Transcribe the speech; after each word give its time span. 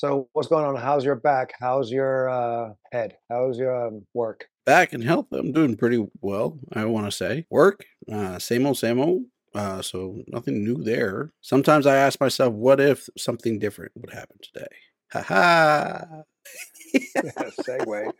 So 0.00 0.30
what's 0.32 0.48
going 0.48 0.64
on? 0.64 0.76
How's 0.76 1.04
your 1.04 1.16
back? 1.16 1.52
How's 1.60 1.90
your 1.90 2.30
uh, 2.30 2.72
head? 2.90 3.18
How's 3.28 3.58
your 3.58 3.88
um, 3.88 4.06
work? 4.14 4.46
Back 4.64 4.94
and 4.94 5.04
health, 5.04 5.26
I'm 5.30 5.52
doing 5.52 5.76
pretty 5.76 6.02
well. 6.22 6.58
I 6.72 6.86
want 6.86 7.04
to 7.04 7.12
say 7.12 7.44
work, 7.50 7.84
uh, 8.10 8.38
same 8.38 8.64
old, 8.64 8.78
same 8.78 8.98
old. 8.98 9.24
Uh, 9.54 9.82
so 9.82 10.22
nothing 10.28 10.64
new 10.64 10.82
there. 10.82 11.34
Sometimes 11.42 11.86
I 11.86 11.96
ask 11.96 12.18
myself, 12.18 12.54
what 12.54 12.80
if 12.80 13.10
something 13.18 13.58
different 13.58 13.92
would 13.94 14.08
happen 14.08 14.38
today? 14.40 14.74
Ha 15.12 15.20
ha. 15.20 16.04
Segue. 17.60 18.10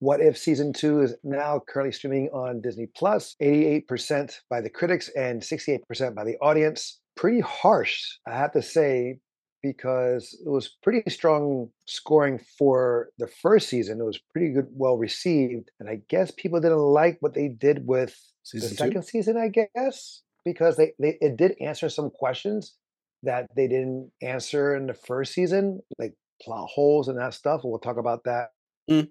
What 0.00 0.20
If 0.20 0.36
Season 0.36 0.72
2 0.72 1.02
is 1.02 1.14
now 1.22 1.62
currently 1.68 1.92
streaming 1.92 2.30
on 2.30 2.60
Disney 2.62 2.88
Plus, 2.96 3.36
88% 3.40 4.40
by 4.50 4.60
the 4.60 4.70
critics 4.70 5.08
and 5.16 5.40
68% 5.40 6.16
by 6.16 6.24
the 6.24 6.36
audience. 6.38 6.98
Pretty 7.14 7.40
harsh, 7.40 8.02
I 8.26 8.36
have 8.36 8.50
to 8.52 8.62
say, 8.62 9.20
because 9.62 10.36
it 10.44 10.48
was 10.48 10.68
pretty 10.82 11.08
strong 11.10 11.70
scoring 11.86 12.38
for 12.58 13.10
the 13.18 13.26
first 13.26 13.68
season. 13.68 14.00
It 14.00 14.04
was 14.04 14.18
pretty 14.32 14.52
good, 14.52 14.66
well 14.70 14.96
received. 14.96 15.70
And 15.80 15.88
I 15.88 16.00
guess 16.08 16.30
people 16.30 16.60
didn't 16.60 16.78
like 16.78 17.18
what 17.20 17.34
they 17.34 17.48
did 17.48 17.86
with 17.86 18.18
Season 18.42 18.70
the 18.70 18.76
two? 18.76 18.76
second 18.76 19.02
season, 19.02 19.36
I 19.36 19.48
guess, 19.48 20.22
because 20.44 20.76
they, 20.76 20.92
they 20.98 21.18
it 21.20 21.36
did 21.36 21.56
answer 21.60 21.88
some 21.88 22.10
questions 22.10 22.74
that 23.22 23.48
they 23.56 23.66
didn't 23.68 24.10
answer 24.22 24.74
in 24.76 24.86
the 24.86 24.94
first 24.94 25.34
season, 25.34 25.80
like 25.98 26.14
plot 26.40 26.68
holes 26.72 27.08
and 27.08 27.18
that 27.18 27.34
stuff. 27.34 27.62
We'll 27.64 27.78
talk 27.78 27.98
about 27.98 28.24
that. 28.24 28.50
Mm. 28.90 29.08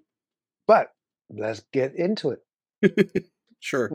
But 0.66 0.88
let's 1.30 1.62
get 1.72 1.94
into 1.94 2.36
it. 2.82 3.24
Sure. 3.60 3.90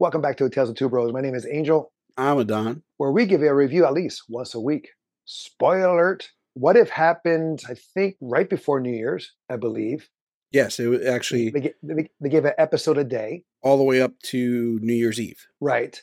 Welcome 0.00 0.22
back 0.22 0.38
to 0.38 0.44
the 0.44 0.48
Tales 0.48 0.70
of 0.70 0.76
Two 0.76 0.88
Bros. 0.88 1.12
My 1.12 1.20
name 1.20 1.34
is 1.34 1.46
Angel, 1.46 1.92
I'm 2.16 2.38
Adan. 2.38 2.82
where 2.96 3.12
we 3.12 3.26
give 3.26 3.42
you 3.42 3.48
a 3.48 3.54
review 3.54 3.84
at 3.84 3.92
least 3.92 4.22
once 4.30 4.54
a 4.54 4.60
week. 4.60 4.88
Spoiler 5.26 5.88
alert. 5.88 6.30
What 6.54 6.78
if 6.78 6.88
happened, 6.88 7.60
I 7.68 7.74
think, 7.74 8.16
right 8.18 8.48
before 8.48 8.80
New 8.80 8.94
Year's, 8.94 9.34
I 9.50 9.56
believe. 9.56 10.08
Yes, 10.52 10.80
it 10.80 10.86
was 10.86 11.04
actually 11.04 11.50
They, 11.50 11.74
they, 11.82 12.08
they 12.18 12.28
give 12.30 12.46
an 12.46 12.54
episode 12.56 12.96
a 12.96 13.04
day, 13.04 13.44
all 13.62 13.76
the 13.76 13.84
way 13.84 14.00
up 14.00 14.18
to 14.28 14.78
New 14.80 14.94
Year's 14.94 15.20
Eve. 15.20 15.46
right? 15.60 16.00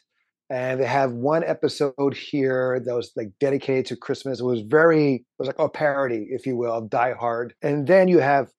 And 0.52 0.80
they 0.80 0.86
have 0.86 1.14
one 1.14 1.44
episode 1.44 2.14
here 2.14 2.80
that 2.86 2.94
was 2.94 3.12
like 3.16 3.32
dedicated 3.40 3.88
to 3.88 3.96
Christmas. 3.96 4.40
It 4.40 4.46
was 4.46 4.62
very, 4.62 5.16
it 5.16 5.24
was 5.40 5.48
like 5.48 5.58
a 5.58 5.68
parody, 5.68 6.28
if 6.30 6.46
you 6.46 6.56
will, 6.56 6.72
of 6.72 6.92
Die 6.92 7.14
Hard. 7.14 7.56
And 7.64 7.88
then 7.88 8.10
you 8.10 8.20
have 8.20 8.52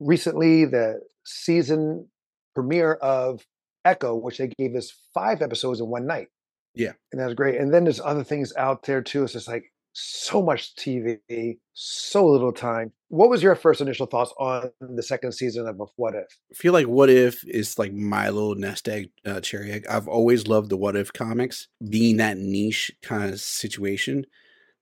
recently 0.00 0.64
the 0.64 1.00
season 1.26 2.08
premiere 2.54 2.94
of 2.94 3.44
Echo, 3.88 4.14
which 4.14 4.38
they 4.38 4.48
gave 4.48 4.74
us 4.76 4.92
five 5.14 5.40
episodes 5.42 5.80
in 5.80 5.88
one 5.88 6.06
night. 6.06 6.28
Yeah. 6.74 6.92
And 7.10 7.20
that 7.20 7.26
was 7.26 7.34
great. 7.34 7.60
And 7.60 7.72
then 7.72 7.84
there's 7.84 8.00
other 8.00 8.22
things 8.22 8.52
out 8.56 8.84
there 8.84 9.02
too. 9.02 9.24
It's 9.24 9.32
just 9.32 9.48
like 9.48 9.72
so 9.92 10.42
much 10.42 10.74
TV, 10.76 11.58
so 11.72 12.26
little 12.26 12.52
time. 12.52 12.92
What 13.08 13.30
was 13.30 13.42
your 13.42 13.54
first 13.54 13.80
initial 13.80 14.06
thoughts 14.06 14.32
on 14.38 14.70
the 14.80 15.02
second 15.02 15.32
season 15.32 15.66
of 15.66 15.80
What 15.96 16.14
If? 16.14 16.28
I 16.52 16.54
feel 16.54 16.72
like 16.72 16.86
What 16.86 17.10
If 17.10 17.44
is 17.48 17.78
like 17.78 17.92
my 17.92 18.28
little 18.28 18.54
nest 18.54 18.88
egg 18.88 19.10
uh, 19.24 19.40
cherry 19.40 19.72
egg. 19.72 19.86
I've 19.88 20.06
always 20.06 20.46
loved 20.46 20.70
the 20.70 20.76
What 20.76 20.94
If 20.94 21.12
comics, 21.12 21.68
being 21.88 22.18
that 22.18 22.38
niche 22.38 22.92
kind 23.02 23.32
of 23.32 23.40
situation. 23.40 24.26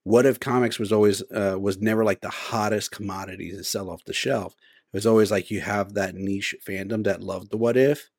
What 0.02 0.26
If 0.26 0.40
comics 0.40 0.78
was 0.78 0.92
always 0.92 1.22
uh, 1.32 1.56
was 1.58 1.78
never 1.78 2.04
like 2.04 2.20
the 2.20 2.28
hottest 2.30 2.90
commodity 2.90 3.52
to 3.52 3.64
sell 3.64 3.88
off 3.90 4.04
the 4.04 4.12
shelf. 4.12 4.54
It 4.92 4.96
was 4.96 5.06
always 5.06 5.30
like 5.30 5.50
you 5.50 5.60
have 5.60 5.94
that 5.94 6.14
niche 6.14 6.54
fandom 6.66 7.04
that 7.04 7.22
loved 7.22 7.50
the 7.50 7.56
What 7.56 7.76
If, 7.76 8.10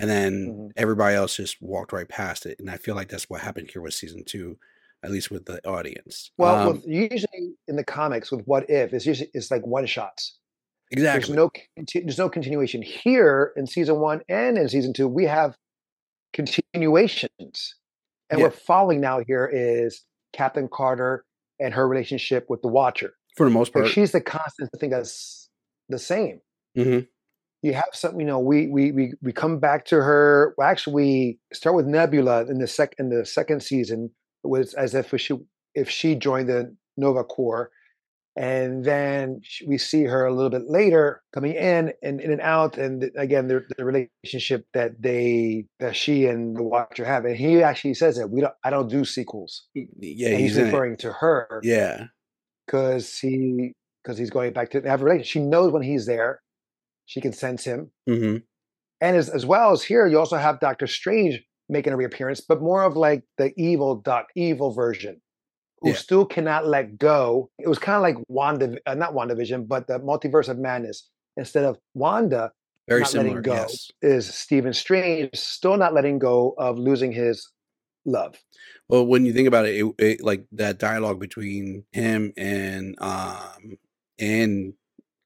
and 0.00 0.08
then 0.10 0.46
Mhm. 0.46 0.72
everybody 0.76 1.14
else 1.14 1.36
just 1.36 1.60
walked 1.60 1.92
right 1.92 2.08
past 2.08 2.46
it. 2.46 2.58
And 2.58 2.70
I 2.70 2.76
feel 2.76 2.94
like 2.94 3.08
that's 3.08 3.28
what 3.28 3.40
happened 3.42 3.70
here 3.72 3.82
with 3.82 3.94
season 3.94 4.24
two, 4.24 4.58
at 5.02 5.10
least 5.10 5.30
with 5.30 5.44
the 5.46 5.64
audience. 5.68 6.30
Well, 6.38 6.68
Um, 6.68 6.76
with, 6.76 6.86
usually 6.86 7.54
in 7.68 7.76
the 7.76 7.84
comics 7.84 8.30
with 8.32 8.46
What 8.46 8.68
If, 8.70 8.92
it's 8.94 9.06
usually 9.06 9.30
it's 9.34 9.50
like 9.50 9.66
one 9.66 9.86
shots. 9.86 10.38
exactly. 10.90 11.34
There's 11.34 11.36
no 11.36 11.50
there's 12.00 12.18
no 12.18 12.28
continuation 12.30 12.82
here 12.82 13.52
in 13.56 13.66
season 13.66 14.00
one 14.00 14.22
and 14.28 14.56
in 14.58 14.68
season 14.68 14.92
two. 14.92 15.06
We 15.08 15.26
have 15.26 15.56
continuations, 16.32 17.74
and 18.30 18.38
Yeah. 18.40 18.46
we're 18.46 18.50
following 18.50 19.00
now 19.00 19.20
here 19.20 19.46
is 19.52 20.04
Captain 20.32 20.68
Carter 20.68 21.24
and 21.58 21.74
her 21.74 21.86
relationship 21.88 22.48
with 22.48 22.62
the 22.62 22.68
Watcher. 22.68 23.14
for 23.36 23.44
the 23.46 23.50
most 23.50 23.72
Like 23.76 23.84
part. 23.84 23.92
she's 23.94 24.10
the 24.10 24.20
constant 24.20 24.70
thing 24.80 24.90
that's 24.90 25.48
the 25.88 25.98
same. 26.00 26.40
Mhm. 26.76 27.06
You 27.62 27.74
have 27.74 27.90
some, 27.92 28.18
you 28.18 28.26
know, 28.26 28.38
we 28.38 28.68
we 28.68 28.90
we 28.92 29.12
we 29.22 29.32
come 29.32 29.58
back 29.58 29.84
to 29.86 29.96
her. 29.96 30.54
Well, 30.56 30.68
actually, 30.68 30.94
we 30.94 31.38
start 31.52 31.76
with 31.76 31.86
Nebula 31.86 32.46
in 32.46 32.58
the 32.58 32.66
sec 32.66 32.94
in 32.98 33.10
the 33.10 33.24
second 33.26 33.62
season. 33.62 34.10
It 34.44 34.48
was 34.48 34.72
as 34.74 34.94
if 34.94 35.12
she 35.20 35.36
if 35.74 35.90
she 35.90 36.14
joined 36.14 36.48
the 36.48 36.74
Nova 36.96 37.22
Corps, 37.22 37.70
and 38.34 38.82
then 38.82 39.42
we 39.66 39.76
see 39.76 40.04
her 40.04 40.24
a 40.24 40.32
little 40.32 40.48
bit 40.48 40.68
later 40.70 41.22
coming 41.34 41.54
in 41.54 41.92
and 42.02 42.20
in 42.22 42.32
and 42.32 42.40
out, 42.40 42.78
and 42.78 43.10
again 43.18 43.48
the, 43.48 43.62
the 43.76 43.84
relationship 43.84 44.64
that 44.72 44.92
they 45.02 45.66
that 45.80 45.94
she 45.94 46.24
and 46.26 46.56
the 46.56 46.62
Watcher 46.62 47.04
have. 47.04 47.26
And 47.26 47.36
he 47.36 47.62
actually 47.62 47.92
says 47.94 48.16
that 48.16 48.28
we 48.30 48.40
don't. 48.40 48.54
I 48.64 48.70
don't 48.70 48.88
do 48.88 49.04
sequels. 49.04 49.66
Yeah, 49.74 50.30
and 50.30 50.40
he's 50.40 50.56
he's 50.56 50.64
referring 50.64 50.96
to 50.98 51.12
her 51.12 51.60
Yeah. 51.62 52.06
because 52.66 53.18
he 53.18 53.72
because 54.02 54.16
he's 54.16 54.30
going 54.30 54.54
back 54.54 54.70
to 54.70 54.80
have 54.82 55.02
a 55.02 55.04
relationship. 55.04 55.30
She 55.30 55.40
knows 55.40 55.72
when 55.72 55.82
he's 55.82 56.06
there. 56.06 56.40
She 57.10 57.20
can 57.20 57.32
sense 57.32 57.64
him. 57.64 57.90
hmm 58.06 58.36
And 59.00 59.16
as, 59.16 59.28
as 59.28 59.44
well 59.44 59.72
as 59.72 59.82
here, 59.82 60.06
you 60.06 60.16
also 60.16 60.36
have 60.36 60.60
Doctor 60.60 60.86
Strange 60.86 61.42
making 61.68 61.92
a 61.92 61.96
reappearance, 61.96 62.40
but 62.40 62.62
more 62.62 62.84
of 62.84 62.96
like 62.96 63.24
the 63.36 63.52
evil 63.56 63.96
doc, 63.96 64.26
evil 64.36 64.70
version, 64.72 65.20
who 65.80 65.88
Yeah. 65.88 65.96
still 65.96 66.24
cannot 66.24 66.68
let 66.68 66.98
go. 66.98 67.50
It 67.58 67.66
was 67.66 67.80
kind 67.80 67.96
of 67.96 68.02
like 68.02 68.16
Wanda, 68.28 68.78
uh, 68.86 68.94
not 68.94 69.12
WandaVision, 69.12 69.66
but 69.66 69.88
the 69.88 69.98
multiverse 69.98 70.48
of 70.48 70.58
madness. 70.58 71.10
Instead 71.36 71.64
of 71.64 71.78
Wanda 71.94 72.52
Very 72.88 73.00
not 73.00 73.14
letting 73.14 73.32
similar. 73.32 73.42
go, 73.42 73.54
Yes. 73.54 73.90
is 74.02 74.32
Stephen 74.32 74.72
Strange 74.72 75.30
still 75.34 75.76
not 75.76 75.92
letting 75.92 76.20
go 76.20 76.54
of 76.58 76.78
losing 76.78 77.10
his 77.10 77.50
love. 78.04 78.38
Well, 78.88 79.04
when 79.04 79.26
you 79.26 79.32
think 79.32 79.48
about 79.48 79.66
it, 79.66 79.84
it, 79.84 79.94
it 79.98 80.20
like 80.22 80.46
that 80.52 80.78
dialogue 80.78 81.18
between 81.18 81.86
him 81.90 82.32
and 82.36 82.94
um 83.02 83.78
and 84.20 84.74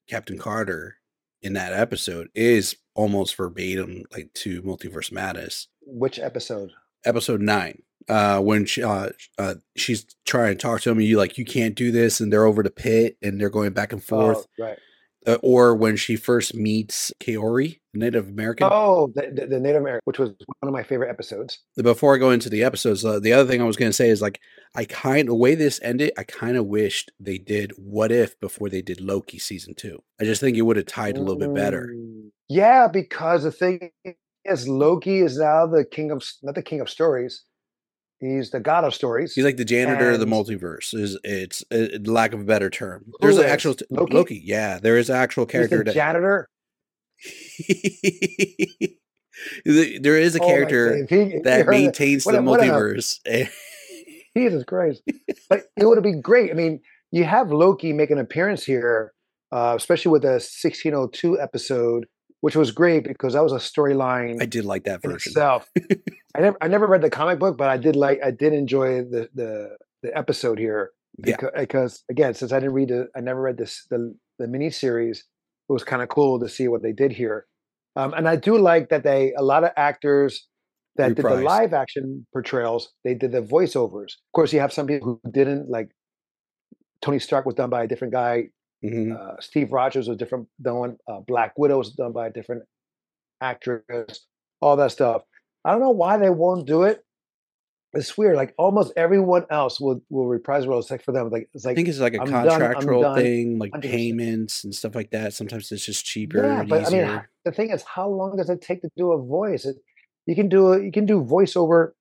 Captain 0.08 0.38
Carter 0.38 0.96
in 1.44 1.52
that 1.52 1.72
episode 1.72 2.28
is 2.34 2.74
almost 2.94 3.36
verbatim 3.36 4.04
like 4.10 4.32
to 4.34 4.62
Multiverse 4.62 5.12
Madness, 5.12 5.68
Which 5.82 6.18
episode? 6.18 6.72
episode 7.04 7.40
nine. 7.40 7.82
Uh, 8.08 8.38
when 8.38 8.66
she 8.66 8.82
uh, 8.82 9.08
uh 9.38 9.54
she's 9.76 10.04
trying 10.26 10.56
to 10.56 10.60
talk 10.60 10.80
to 10.80 10.90
him, 10.90 10.98
and 10.98 11.06
you 11.06 11.16
like 11.16 11.38
you 11.38 11.44
can't 11.44 11.74
do 11.74 11.92
this, 11.92 12.20
and 12.20 12.32
they're 12.32 12.46
over 12.46 12.62
the 12.62 12.70
pit, 12.70 13.16
and 13.22 13.40
they're 13.40 13.50
going 13.50 13.72
back 13.72 13.92
and 13.92 14.02
forth. 14.02 14.46
Oh, 14.60 14.64
right. 14.64 14.78
Uh, 15.26 15.38
or 15.42 15.74
when 15.74 15.96
she 15.96 16.16
first 16.16 16.54
meets 16.54 17.10
Kahhori, 17.18 17.80
Native 17.94 18.28
American. 18.28 18.68
Oh, 18.70 19.10
the, 19.14 19.46
the, 19.48 19.58
Native 19.58 19.80
American, 19.80 20.02
which 20.04 20.18
was 20.18 20.30
one 20.30 20.68
of 20.68 20.72
my 20.72 20.82
favorite 20.82 21.08
episodes. 21.08 21.60
before 21.82 22.14
I 22.14 22.18
go 22.18 22.30
into 22.30 22.50
the 22.50 22.62
episodes, 22.62 23.04
uh, 23.04 23.20
the 23.20 23.32
other 23.32 23.48
thing 23.48 23.62
I 23.62 23.64
was 23.64 23.76
going 23.76 23.88
to 23.88 23.96
say 23.96 24.10
is 24.10 24.20
like 24.20 24.40
I 24.74 24.84
kind 24.84 25.28
the 25.28 25.34
way 25.34 25.54
this 25.54 25.80
ended, 25.82 26.12
I 26.18 26.24
kind 26.24 26.56
of 26.56 26.66
wished 26.66 27.12
they 27.20 27.38
did 27.38 27.72
what 27.76 28.10
if 28.10 28.38
before 28.40 28.68
they 28.68 28.82
did 28.82 29.00
Loki 29.00 29.38
season 29.38 29.74
two. 29.74 30.02
I 30.20 30.24
just 30.24 30.40
think 30.40 30.56
it 30.56 30.62
would 30.62 30.76
have 30.76 30.86
tied 30.86 31.16
a 31.16 31.20
little 31.20 31.36
bit 31.38 31.54
better. 31.54 31.92
Mm, 31.94 32.30
Yeah, 32.48 32.88
because 32.88 33.44
the 33.44 33.52
thing 33.52 33.90
is, 34.44 34.68
Loki 34.68 35.20
is 35.20 35.38
now 35.38 35.66
the 35.66 35.84
king 35.84 36.10
of 36.10 36.22
not 36.42 36.54
the 36.54 36.62
king 36.62 36.80
of 36.80 36.90
stories. 36.90 37.44
He's 38.20 38.50
the 38.50 38.60
god 38.60 38.84
of 38.84 38.94
stories. 38.94 39.34
He's 39.34 39.44
like 39.44 39.56
the 39.56 39.64
janitor 39.64 40.10
of 40.12 40.20
the 40.20 40.26
multiverse. 40.26 40.94
Is 40.94 41.18
it's 41.24 41.62
uh, 41.70 41.98
lack 42.04 42.32
of 42.32 42.40
a 42.40 42.44
better 42.44 42.70
term. 42.70 43.04
Who 43.06 43.12
There's 43.20 43.38
an 43.38 43.44
actual 43.46 43.74
Loki? 43.90 44.14
Loki? 44.14 44.42
Yeah, 44.44 44.78
there 44.78 44.96
is 44.96 45.10
an 45.10 45.16
actual 45.16 45.44
He's 45.46 45.52
character 45.52 45.78
the 45.78 45.84
that 45.84 45.94
janitor. 45.94 46.48
There 49.64 50.16
is 50.18 50.36
a 50.36 50.42
Oh 50.42 50.46
character 50.46 50.96
if 50.96 51.10
he- 51.10 51.40
that 51.40 51.66
maintains 51.66 52.24
what 52.24 52.32
the 52.36 52.42
what 52.42 52.60
a- 52.60 52.64
multiverse. 52.64 53.18
Jesus 54.36 54.64
Christ! 54.64 55.02
but 55.50 55.64
it 55.76 55.84
would 55.84 55.96
have 55.96 56.02
been 56.04 56.20
great. 56.20 56.50
I 56.50 56.54
mean, 56.54 56.80
you 57.10 57.24
have 57.24 57.50
Loki 57.50 57.92
make 57.92 58.10
an 58.10 58.18
appearance 58.18 58.64
here, 58.64 59.12
uh, 59.52 59.74
especially 59.76 60.12
with 60.12 60.22
the 60.22 60.28
1602 60.40 61.40
episode, 61.40 62.06
which 62.44 62.56
was 62.56 62.72
great 62.72 63.04
because 63.04 63.32
that 63.32 63.42
was 63.42 63.52
a 63.52 63.56
storyline. 63.56 64.36
I 64.42 64.44
did 64.44 64.66
like 64.66 64.84
that 64.84 65.00
version. 65.00 65.30
itself. 65.30 65.66
I 66.36 66.40
never 66.40 66.58
I 66.60 66.68
never 66.68 66.86
read 66.86 67.00
the 67.00 67.08
comic 67.08 67.38
book, 67.38 67.56
but 67.56 67.70
I 67.70 67.78
did 67.78 67.96
like 67.96 68.20
I 68.22 68.32
did 68.32 68.52
enjoy 68.52 69.02
the 69.02 69.30
the 69.34 69.78
the 70.02 70.14
episode 70.14 70.58
here 70.58 70.90
Yeah. 71.24 71.36
because, 71.36 71.50
because 71.58 72.04
again, 72.10 72.34
since 72.34 72.52
I 72.52 72.60
didn't 72.60 72.74
read 72.74 72.90
the 72.90 73.08
I 73.16 73.20
never 73.20 73.40
read 73.40 73.56
this 73.56 73.86
the 73.88 74.14
the 74.38 74.46
mini 74.46 74.68
series, 74.68 75.20
it 75.70 75.72
was 75.72 75.84
kind 75.84 76.02
of 76.02 76.10
cool 76.10 76.38
to 76.38 76.46
see 76.46 76.68
what 76.68 76.82
they 76.82 76.92
did 76.92 77.12
here. 77.12 77.46
Um, 77.96 78.12
and 78.12 78.28
I 78.28 78.36
do 78.36 78.58
like 78.58 78.90
that 78.90 79.04
they 79.04 79.32
a 79.38 79.42
lot 79.42 79.64
of 79.64 79.70
actors 79.78 80.46
that 80.96 81.14
did 81.14 81.24
the 81.24 81.36
live 81.36 81.72
action 81.72 82.26
portrayals, 82.34 82.92
they 83.04 83.14
did 83.14 83.32
the 83.32 83.40
voiceovers. 83.40 84.12
Of 84.28 84.32
course, 84.34 84.52
you 84.52 84.60
have 84.60 84.70
some 84.78 84.86
people 84.86 85.18
who 85.24 85.30
didn't 85.30 85.70
like 85.70 85.88
Tony 87.00 87.20
Stark 87.20 87.46
was 87.46 87.54
done 87.54 87.70
by 87.70 87.84
a 87.84 87.88
different 87.88 88.12
guy. 88.12 88.48
Mhm. 88.84 89.16
Uh, 89.16 89.40
Steve 89.40 89.72
Rogers 89.72 90.08
was 90.08 90.18
different 90.18 90.48
done. 90.60 90.98
Uh, 91.08 91.20
Black 91.20 91.56
Widow 91.56 91.78
was 91.78 91.90
done 91.92 92.12
by 92.12 92.26
a 92.26 92.30
different 92.30 92.64
actress. 93.40 94.26
All 94.60 94.76
that 94.76 94.92
stuff. 94.92 95.22
I 95.64 95.72
don't 95.72 95.80
know 95.80 95.90
why 95.90 96.18
they 96.18 96.30
won't 96.30 96.66
do 96.66 96.82
it 96.82 97.04
it's 97.94 98.18
weird. 98.18 98.36
Like 98.36 98.54
almost 98.58 98.92
everyone 98.96 99.46
else 99.50 99.80
will 99.80 100.02
will 100.10 100.26
reprise 100.26 100.66
roles 100.66 100.86
except 100.86 101.04
for 101.04 101.12
them. 101.12 101.30
Like 101.30 101.48
it's 101.54 101.64
like 101.64 101.72
I 101.72 101.76
think 101.76 101.88
it's 101.88 101.98
like 101.98 102.14
a 102.14 102.20
I'm. 102.20 102.28
Contractual 102.28 103.02
done. 103.02 103.16
thing, 103.16 103.58
like 103.58 103.72
100%. 103.72 103.82
payments 103.82 104.64
and 104.64 104.74
stuff 104.74 104.94
like 104.94 105.10
that. 105.10 105.32
Sometimes 105.32 105.70
it's 105.72 105.84
just 105.84 106.04
cheaper 106.04 106.42
Yeah, 106.42 106.60
and 106.60 106.68
but 106.68 106.86
I 106.86 106.90
mean, 106.90 107.22
the 107.44 107.52
thing 107.52 107.70
is, 107.70 107.82
how 107.82 108.08
long 108.08 108.36
does 108.36 108.50
it 108.50 108.60
take 108.60 108.82
to 108.82 108.90
do 108.96 109.12
a 109.12 109.22
voice? 109.22 109.64
It, 109.64 109.76
you 110.26 110.34
can 110.34 110.48
do 110.48 110.72
a, 110.72 110.82
you 110.82 110.92
can 110.92 111.06
do 111.06 111.22
voiceover 111.22 111.92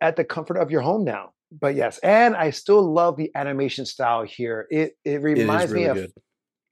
at 0.00 0.16
the 0.16 0.24
comfort 0.24 0.56
of 0.56 0.70
your 0.70 0.80
home 0.80 1.04
now. 1.04 1.32
But 1.52 1.74
yes, 1.74 1.98
and 1.98 2.36
I 2.36 2.50
still 2.50 2.82
love 2.92 3.16
the 3.16 3.30
animation 3.34 3.84
style 3.86 4.22
here. 4.22 4.66
It 4.70 4.96
it 5.04 5.14
It 5.14 5.18
reminds 5.22 5.72
me 5.72 5.86
really 5.86 5.90
of 5.90 5.96
good. 5.96 6.12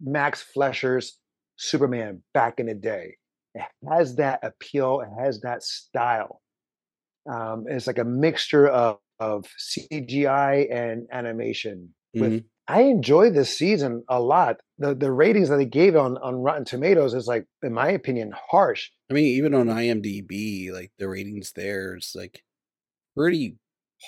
Max 0.00 0.42
Fleischer's 0.42 1.18
Superman 1.56 2.22
back 2.32 2.60
in 2.60 2.66
the 2.66 2.74
day. 2.74 3.16
It 3.54 3.64
has 3.88 4.16
that 4.16 4.40
appeal. 4.44 5.00
It 5.00 5.10
has 5.20 5.40
that 5.40 5.62
style. 5.64 6.42
Um, 7.30 7.64
it's 7.68 7.86
like 7.86 7.98
a 7.98 8.04
mixture 8.04 8.68
of, 8.68 8.98
of 9.18 9.46
CGI 9.58 10.72
and 10.72 11.06
animation. 11.12 11.94
With 12.14 12.32
Mhm. 12.32 12.44
I 12.68 12.82
enjoyed 12.82 13.34
this 13.34 13.56
season 13.56 14.04
a 14.08 14.20
lot. 14.20 14.60
The 14.78 14.94
the 14.94 15.10
ratings 15.10 15.48
that 15.48 15.56
they 15.56 15.64
gave 15.64 15.96
on 15.96 16.18
on 16.18 16.36
Rotten 16.36 16.64
Tomatoes 16.64 17.14
is 17.14 17.26
like, 17.26 17.46
in 17.62 17.72
my 17.72 17.88
opinion, 17.90 18.32
harsh. 18.50 18.90
I 19.10 19.14
mean, 19.14 19.24
even 19.24 19.54
on 19.54 19.68
IMDb, 19.68 20.70
like 20.70 20.92
the 20.98 21.08
ratings 21.08 21.52
there 21.52 21.96
is 21.96 22.12
like 22.14 22.44
pretty 23.16 23.56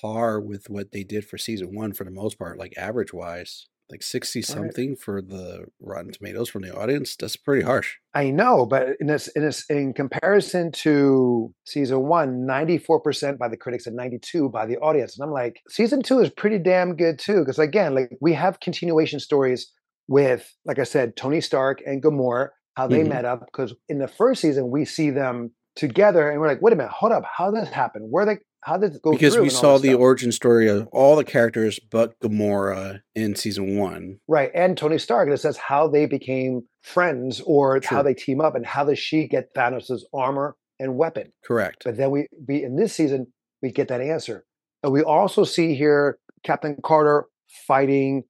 par 0.01 0.41
with 0.41 0.69
what 0.71 0.93
they 0.93 1.05
did 1.05 1.25
for 1.25 1.39
season 1.39 1.75
one 1.75 1.93
for 1.93 2.05
the 2.05 2.11
most 2.11 2.39
part, 2.39 2.59
like 2.59 2.75
average 2.77 3.13
wise. 3.13 3.67
Like 3.91 4.05
60 4.05 4.39
Right. 4.39 4.45
something 4.45 4.95
for 4.95 5.21
the 5.21 5.65
Rotten 5.81 6.13
Tomatoes 6.13 6.49
from 6.49 6.63
the 6.63 6.73
audience. 6.73 7.17
That's 7.17 7.35
pretty 7.35 7.65
harsh. 7.65 7.97
I 8.15 8.31
know, 8.31 8.65
but 8.65 8.91
in 9.01 9.09
this 9.09 9.27
in 9.27 9.43
this 9.43 9.65
in 9.69 9.95
comparison 9.95 10.71
to 10.85 11.53
season 11.67 12.03
one, 12.07 12.47
94% 12.47 13.37
by 13.37 13.49
the 13.49 13.57
critics 13.57 13.89
and 13.89 13.97
92 13.97 14.49
by 14.49 14.67
the 14.67 14.77
audience. 14.79 15.19
And 15.19 15.27
I'm 15.27 15.33
like, 15.33 15.57
season 15.69 16.03
two 16.03 16.21
is 16.21 16.31
pretty 16.31 16.59
damn 16.61 16.95
good 16.95 17.19
too. 17.19 17.41
Because 17.41 17.59
again, 17.59 17.97
like 17.97 18.11
we 18.21 18.33
have 18.35 18.61
continuation 18.61 19.19
stories 19.19 19.73
with, 20.07 20.55
like 20.65 20.79
I 20.79 20.85
said, 20.85 21.17
Tony 21.17 21.41
Stark 21.41 21.83
and 21.85 22.01
Gamora, 22.01 22.51
how 22.77 22.87
they 22.87 23.03
Mhm. 23.03 23.09
met 23.09 23.25
up. 23.25 23.41
Because 23.47 23.75
in 23.89 23.99
the 23.99 24.07
first 24.07 24.41
season, 24.41 24.71
we 24.71 24.85
see 24.85 25.11
them 25.11 25.51
together 25.75 26.31
and 26.31 26.41
we're 26.41 26.47
like, 26.47 26.63
wait 26.63 26.73
a 26.73 26.77
minute, 26.77 26.93
hold 26.93 27.11
up, 27.11 27.25
how 27.25 27.51
did 27.51 27.63
this 27.63 27.71
happen? 27.73 28.03
Where 28.11 28.25
they 28.25 28.39
how 28.63 28.77
did 28.77 28.95
it 28.95 29.03
go 29.03 29.13
Because 29.13 29.39
we 29.39 29.49
saw 29.49 29.79
the 29.79 29.89
stuff? 29.89 30.01
origin 30.01 30.33
story 30.33 30.69
of 30.69 30.87
all 30.93 31.17
the 31.17 31.25
characters 31.25 31.81
but 31.91 32.19
Gamora 32.21 33.01
in 33.15 33.35
season 33.35 33.77
one. 33.79 34.19
Right. 34.29 34.51
And 34.55 34.77
Tony 34.77 34.99
Stark, 34.99 35.27
and 35.27 35.35
it 35.35 35.39
says 35.39 35.57
how 35.57 35.89
they 35.89 36.07
became 36.07 36.63
friends 36.83 37.41
or 37.47 37.81
how 37.85 38.03
they 38.03 38.15
team 38.15 38.41
up 38.41 38.55
and 38.55 38.67
how 38.67 38.85
does 38.85 38.99
she 38.99 39.27
get 39.27 39.55
Thanos' 39.55 40.03
armor 40.13 40.57
and 40.79 40.97
weapon. 40.97 41.33
Correct. 41.45 41.83
But 41.85 41.97
then 41.97 42.11
we, 42.11 42.27
we 42.49 42.63
in 42.63 42.77
this 42.77 42.95
season 42.95 43.27
we 43.63 43.71
get 43.71 43.89
that 43.89 44.01
answer. 44.01 44.45
And 44.83 44.93
we 44.93 45.03
also 45.03 45.45
see 45.45 45.75
here 45.75 46.19
Captain 46.45 46.77
Carter 46.83 47.27
fighting 47.67 48.25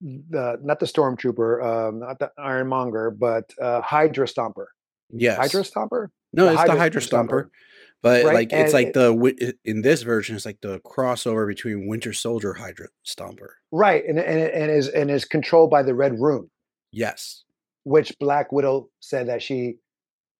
the 0.00 0.58
not 0.62 0.78
the 0.80 0.86
stormtrooper, 0.86 1.64
um, 1.88 2.00
not 2.00 2.18
the 2.18 2.30
Ironmonger, 2.38 3.10
but 3.10 3.44
uh, 3.60 3.80
Hydra 3.80 4.26
Stomper. 4.26 4.66
Yes. 5.10 5.38
Hydra 5.38 5.62
Stomper, 5.62 6.08
No, 6.32 6.46
The 6.46 6.52
it's 6.52 6.62
the 6.62 6.68
Hydra 6.70 6.78
Hydra 6.78 7.00
Stomper. 7.00 7.28
Stomper. 7.28 7.48
But 8.06 8.24
Right, 8.24 8.34
like 8.34 8.52
it's 8.52 8.72
and 8.72 8.72
like 8.72 8.86
it- 8.88 8.94
the 8.94 9.54
in 9.64 9.82
this 9.82 10.02
version, 10.02 10.36
it's 10.36 10.46
like 10.46 10.60
the 10.60 10.78
crossover 10.80 11.44
between 11.46 11.88
Winter 11.88 12.12
Soldier 12.12 12.54
Hydra 12.54 12.86
Stomper. 13.04 13.48
right? 13.72 14.02
And 14.08 14.18
and 14.20 14.40
and 14.60 14.70
is 14.70 14.86
and 14.88 15.10
is 15.10 15.24
controlled 15.24 15.70
by 15.70 15.82
the 15.82 15.94
Red 15.94 16.20
Room, 16.20 16.50
Yes. 16.92 17.42
which 17.84 18.16
Black 18.20 18.52
Widow 18.52 18.90
said 19.00 19.26
that 19.28 19.42
she 19.42 19.78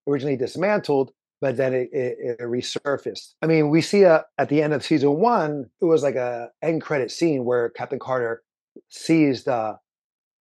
originally 0.08 0.36
dismantled, 0.36 1.10
but 1.40 1.56
then 1.56 1.74
it, 1.74 1.88
it, 1.92 2.16
it 2.20 2.40
resurfaced. 2.40 3.34
I 3.42 3.46
mean, 3.46 3.68
we 3.70 3.80
see 3.82 4.02
a, 4.04 4.24
at 4.38 4.48
the 4.48 4.62
end 4.62 4.72
of 4.72 4.84
season 4.84 5.18
one, 5.18 5.68
it 5.80 5.84
was 5.86 6.02
like 6.04 6.14
a 6.14 6.50
end 6.62 6.82
credit 6.82 7.10
scene 7.10 7.44
where 7.44 7.70
Captain 7.70 7.98
Carter 7.98 8.42
sees 8.88 9.42
the 9.44 9.76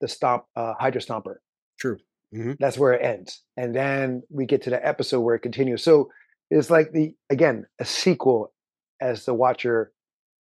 the 0.01 0.07
stomp 0.07 0.43
uh, 0.55 0.73
Hydra 0.79 1.01
Stomper. 1.01 1.35
True. 1.79 1.97
hmm 2.31 2.51
That's 2.59 2.77
where 2.77 2.93
it 2.93 3.01
ends, 3.03 3.41
and 3.57 3.73
then 3.73 4.21
we 4.29 4.45
get 4.45 4.61
to 4.63 4.69
the 4.69 4.85
episode 4.85 5.21
where 5.21 5.35
it 5.35 5.39
continues. 5.41 5.81
So 5.83 6.09
it's 6.49 6.69
like 6.69 6.91
the 6.91 7.13
again 7.29 7.65
a 7.79 7.85
sequel, 7.85 8.53
as 9.01 9.25
the 9.25 9.33
watcher 9.33 9.91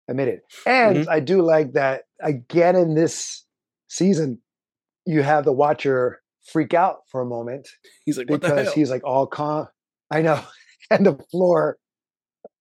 admitted. 0.08 0.40
And 0.66 0.98
Mhm. 0.98 1.08
I 1.08 1.20
do 1.20 1.42
like 1.42 1.72
that 1.72 2.02
again 2.20 2.76
in 2.76 2.94
this 2.94 3.44
season, 3.88 4.40
you 5.06 5.22
have 5.22 5.44
the 5.44 5.52
watcher 5.52 6.20
freak 6.52 6.74
out 6.74 6.98
for 7.10 7.22
a 7.22 7.26
moment 7.26 7.66
He's 8.04 8.18
like, 8.18 8.28
what 8.28 8.42
the 8.42 8.48
because 8.48 8.72
he's 8.74 8.90
like 8.90 9.02
all 9.04 9.26
calm. 9.26 9.68
I 10.10 10.20
know, 10.22 10.40
and 10.90 11.06
the 11.06 11.16
floor 11.30 11.78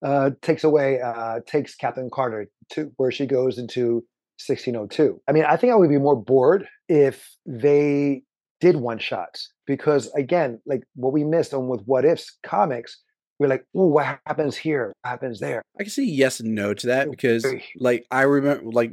uh, 0.01 0.31
takes 0.41 0.63
away 0.63 0.99
uh, 1.01 1.39
takes 1.45 1.75
Captain 1.75 2.09
Carter 2.11 2.47
to 2.71 2.91
where 2.97 3.11
she 3.11 3.25
goes 3.25 3.57
into 3.57 4.05
1602. 4.47 5.21
I 5.27 5.31
mean, 5.31 5.45
I 5.45 5.57
think 5.57 5.71
I 5.71 5.75
would 5.75 5.89
be 5.89 5.97
more 5.97 6.15
bored 6.15 6.67
if 6.89 7.35
they 7.45 8.23
did 8.61 8.77
one 8.77 8.99
shots 8.99 9.51
because 9.67 10.11
again, 10.13 10.61
like 10.65 10.83
what 10.95 11.13
we 11.13 11.23
missed 11.23 11.53
on 11.53 11.67
with 11.67 11.81
What 11.85 12.05
Ifs 12.05 12.37
comics, 12.45 13.01
we're 13.43 13.49
like, 13.49 13.65
oh, 13.75 13.87
what 13.87 14.19
happens 14.25 14.57
here? 14.57 14.87
What 15.01 15.09
happens 15.09 15.39
there? 15.39 15.61
I 15.79 15.83
can 15.83 15.91
see 15.91 16.09
yes 16.09 16.39
and 16.39 16.55
no 16.55 16.73
to 16.73 16.87
that 16.87 17.11
because, 17.11 17.45
like, 17.77 18.05
I 18.11 18.21
remember, 18.23 18.71
like, 18.71 18.91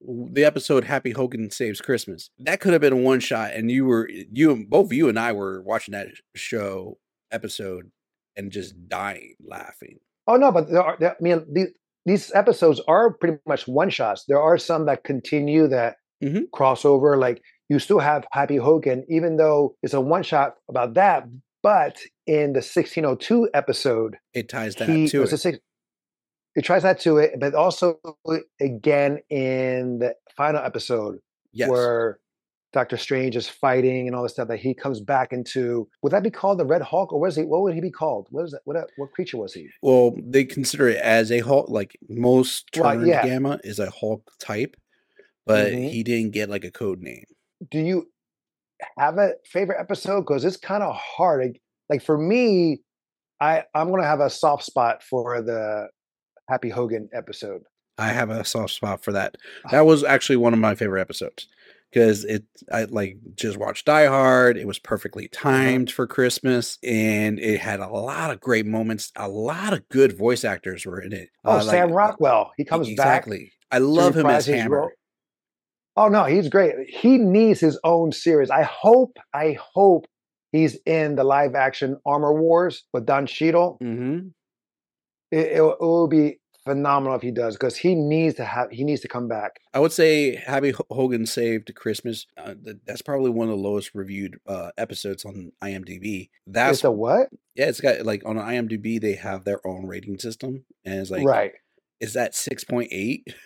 the 0.00 0.44
episode 0.44 0.84
"Happy 0.84 1.10
Hogan 1.10 1.50
Saves 1.50 1.80
Christmas." 1.80 2.30
That 2.38 2.60
could 2.60 2.72
have 2.72 2.80
been 2.80 2.92
a 2.92 2.96
one 2.96 3.20
shot, 3.20 3.52
and 3.54 3.70
you 3.70 3.84
were 3.84 4.08
you 4.10 4.52
and 4.52 4.68
both 4.68 4.92
you 4.92 5.08
and 5.08 5.18
I 5.18 5.32
were 5.32 5.60
watching 5.62 5.92
that 5.92 6.08
show 6.34 6.98
episode 7.30 7.90
and 8.36 8.50
just 8.50 8.88
dying 8.88 9.34
laughing. 9.44 9.98
Oh 10.26 10.36
no, 10.36 10.50
but 10.52 10.70
there 10.70 10.82
are. 10.82 10.96
There, 10.98 11.12
I 11.12 11.22
mean, 11.22 11.44
these 11.52 11.68
these 12.06 12.34
episodes 12.34 12.80
are 12.88 13.12
pretty 13.12 13.38
much 13.46 13.68
one 13.68 13.90
shots. 13.90 14.24
There 14.28 14.40
are 14.40 14.56
some 14.58 14.86
that 14.86 15.04
continue 15.04 15.68
that 15.68 15.96
Mhm. 16.24 16.44
crossover. 16.54 17.18
Like 17.18 17.42
you 17.68 17.78
still 17.78 17.98
have 17.98 18.24
Happy 18.32 18.56
Hogan, 18.56 19.04
even 19.08 19.36
though 19.36 19.76
it's 19.82 19.94
a 19.94 20.00
one 20.00 20.22
shot 20.22 20.54
about 20.68 20.94
that. 20.94 21.24
But 21.62 21.98
in 22.26 22.52
the 22.52 22.60
1602 22.62 23.50
episode, 23.54 24.16
It 24.34 24.48
ties 24.48 24.76
that 24.76 24.88
he 24.88 25.08
to 25.08 25.22
it. 25.22 25.36
six. 25.36 25.58
It 26.54 26.62
tries 26.62 26.82
that 26.82 27.00
to 27.00 27.18
it, 27.18 27.34
but 27.38 27.54
also 27.54 28.00
again 28.60 29.18
in 29.30 29.98
the 30.00 30.14
final 30.36 30.60
episode 30.62 31.18
yes, 31.52 31.68
where 31.68 32.18
Doctor 32.72 32.96
Strange 32.96 33.36
is 33.36 33.48
fighting 33.48 34.06
and 34.08 34.16
all 34.16 34.22
this 34.24 34.32
stuff 34.32 34.48
that 34.48 34.58
he 34.58 34.74
comes 34.74 35.00
back 35.00 35.32
into. 35.32 35.88
Would 36.02 36.12
that 36.12 36.22
be 36.22 36.30
called 36.30 36.58
the 36.58 36.64
Red 36.66 36.82
Hulk, 36.82 37.12
or 37.12 37.20
was 37.20 37.36
he? 37.36 37.42
What 37.44 37.62
would 37.62 37.74
he 37.74 37.80
be 37.80 37.90
called? 37.90 38.26
What 38.30 38.44
is 38.44 38.50
that? 38.52 38.60
What 38.64 38.76
what 38.96 39.12
creature 39.12 39.36
was 39.36 39.54
he? 39.54 39.68
well, 39.82 40.16
they 40.20 40.44
consider 40.44 40.88
it 40.88 40.96
as 41.00 41.30
a 41.30 41.40
Hulk. 41.40 41.68
Like 41.70 41.96
most 42.08 42.68
Well, 42.76 42.94
turned 42.94 43.06
yeah. 43.06 43.24
gamma 43.24 43.60
is 43.62 43.78
a 43.78 43.90
Hulk 43.90 44.30
type, 44.40 44.76
but 45.46 45.72
Mhm. 45.72 45.90
he 45.90 46.02
didn't 46.02 46.32
get 46.32 46.50
like 46.50 46.64
a 46.64 46.70
code 46.70 47.00
name. 47.02 47.24
do 47.70 47.78
you 47.80 48.08
have 48.98 49.18
a 49.18 49.32
favorite 49.46 49.80
episode? 49.80 50.20
Because 50.22 50.44
it's 50.44 50.56
kind 50.56 50.82
of 50.82 50.94
hard. 50.96 51.40
Like, 51.42 51.60
like 51.90 52.02
for 52.02 52.16
me, 52.18 52.80
I 53.40 53.64
I'm 53.74 53.90
gonna 53.90 54.04
have 54.04 54.20
a 54.20 54.30
soft 54.30 54.64
spot 54.64 55.02
for 55.02 55.40
the 55.42 55.88
Happy 56.48 56.68
Hogan 56.68 57.08
episode. 57.12 57.62
I 57.98 58.08
have 58.08 58.30
a 58.30 58.44
soft 58.44 58.72
spot 58.74 59.02
for 59.02 59.12
that. 59.12 59.36
Ah. 59.64 59.68
That 59.72 59.86
was 59.86 60.04
actually 60.04 60.36
one 60.36 60.52
of 60.52 60.58
my 60.60 60.74
favorite 60.74 61.00
episodes 61.00 61.48
because 61.90 62.24
it 62.24 62.44
I 62.72 62.84
like 62.84 63.16
just 63.34 63.56
watched 63.56 63.86
Die 63.86 64.06
Hard. 64.06 64.56
It 64.56 64.66
was 64.66 64.78
perfectly 64.78 65.24
Uh-huh. 65.34 65.50
timed 65.50 65.90
for 65.90 66.06
Christmas 66.06 66.78
and 66.84 67.38
it 67.40 67.58
had 67.60 67.80
a 67.80 67.88
lot 67.88 68.30
of 68.30 68.40
great 68.40 68.66
moments. 68.66 69.10
A 69.16 69.28
lot 69.28 69.72
of 69.72 69.88
good 69.88 70.16
voice 70.16 70.44
actors 70.44 70.86
were 70.86 71.00
in 71.00 71.12
it. 71.12 71.30
Oh, 71.44 71.56
Uh, 71.56 71.60
Sam 71.60 71.88
like, 71.88 71.96
Rockwell, 71.96 72.52
he 72.56 72.64
comes 72.64 72.86
back. 72.88 72.92
exactly. 73.26 73.52
I 73.70 73.78
love 73.78 74.16
him 74.16 74.26
as 74.26 74.46
Hammer. 74.46 74.76
role. 74.76 74.90
Oh 75.98 76.06
no, 76.06 76.24
he's 76.26 76.48
great. 76.48 76.74
He 76.88 77.18
needs 77.18 77.58
his 77.58 77.76
own 77.82 78.12
series. 78.12 78.50
I 78.50 78.62
hope, 78.62 79.16
I 79.34 79.56
hope 79.74 80.06
he's 80.52 80.78
in 80.86 81.16
the 81.16 81.24
live 81.24 81.56
action 81.56 81.98
Armor 82.06 82.32
Wars 82.40 82.84
with 82.92 83.04
Don 83.04 83.26
Cheadle. 83.26 83.78
hmm 83.80 84.28
It, 85.32 85.56
it, 85.56 85.60
will- 85.60 85.72
it 85.72 85.80
will 85.80 86.06
be 86.06 86.38
phenomenal 86.64 87.16
if 87.16 87.22
he 87.22 87.32
does 87.32 87.56
because 87.56 87.76
he 87.76 87.96
needs 87.96 88.36
to 88.36 88.44
have 88.44 88.70
he 88.70 88.84
needs 88.84 89.00
to 89.00 89.08
come 89.08 89.26
back. 89.26 89.58
I 89.74 89.80
would 89.80 89.92
say 89.92 90.36
Happy 90.36 90.72
Hogan 90.88 91.26
Saved 91.26 91.74
Christmas. 91.74 92.26
Uh, 92.36 92.54
that's 92.86 93.02
probably 93.02 93.30
one 93.30 93.48
of 93.48 93.56
the 93.56 93.62
lowest 93.68 93.92
reviewed 93.92 94.38
uh, 94.46 94.70
episodes 94.78 95.24
on 95.24 95.50
IMDb. 95.64 96.28
That's 96.46 96.78
it's 96.78 96.84
a 96.84 96.92
what? 96.92 97.28
yeah. 97.56 97.66
It's 97.66 97.80
got 97.80 98.06
like 98.06 98.22
on 98.24 98.36
IMDb 98.36 99.00
they 99.00 99.14
have 99.14 99.42
their 99.42 99.66
own 99.66 99.86
rating 99.86 100.18
system, 100.20 100.64
and 100.84 101.00
it's 101.00 101.10
like 101.10 101.26
right. 101.26 101.52
is 101.98 102.12
that 102.12 102.36
six 102.36 102.62
point 102.62 102.88
eight? 102.92 103.34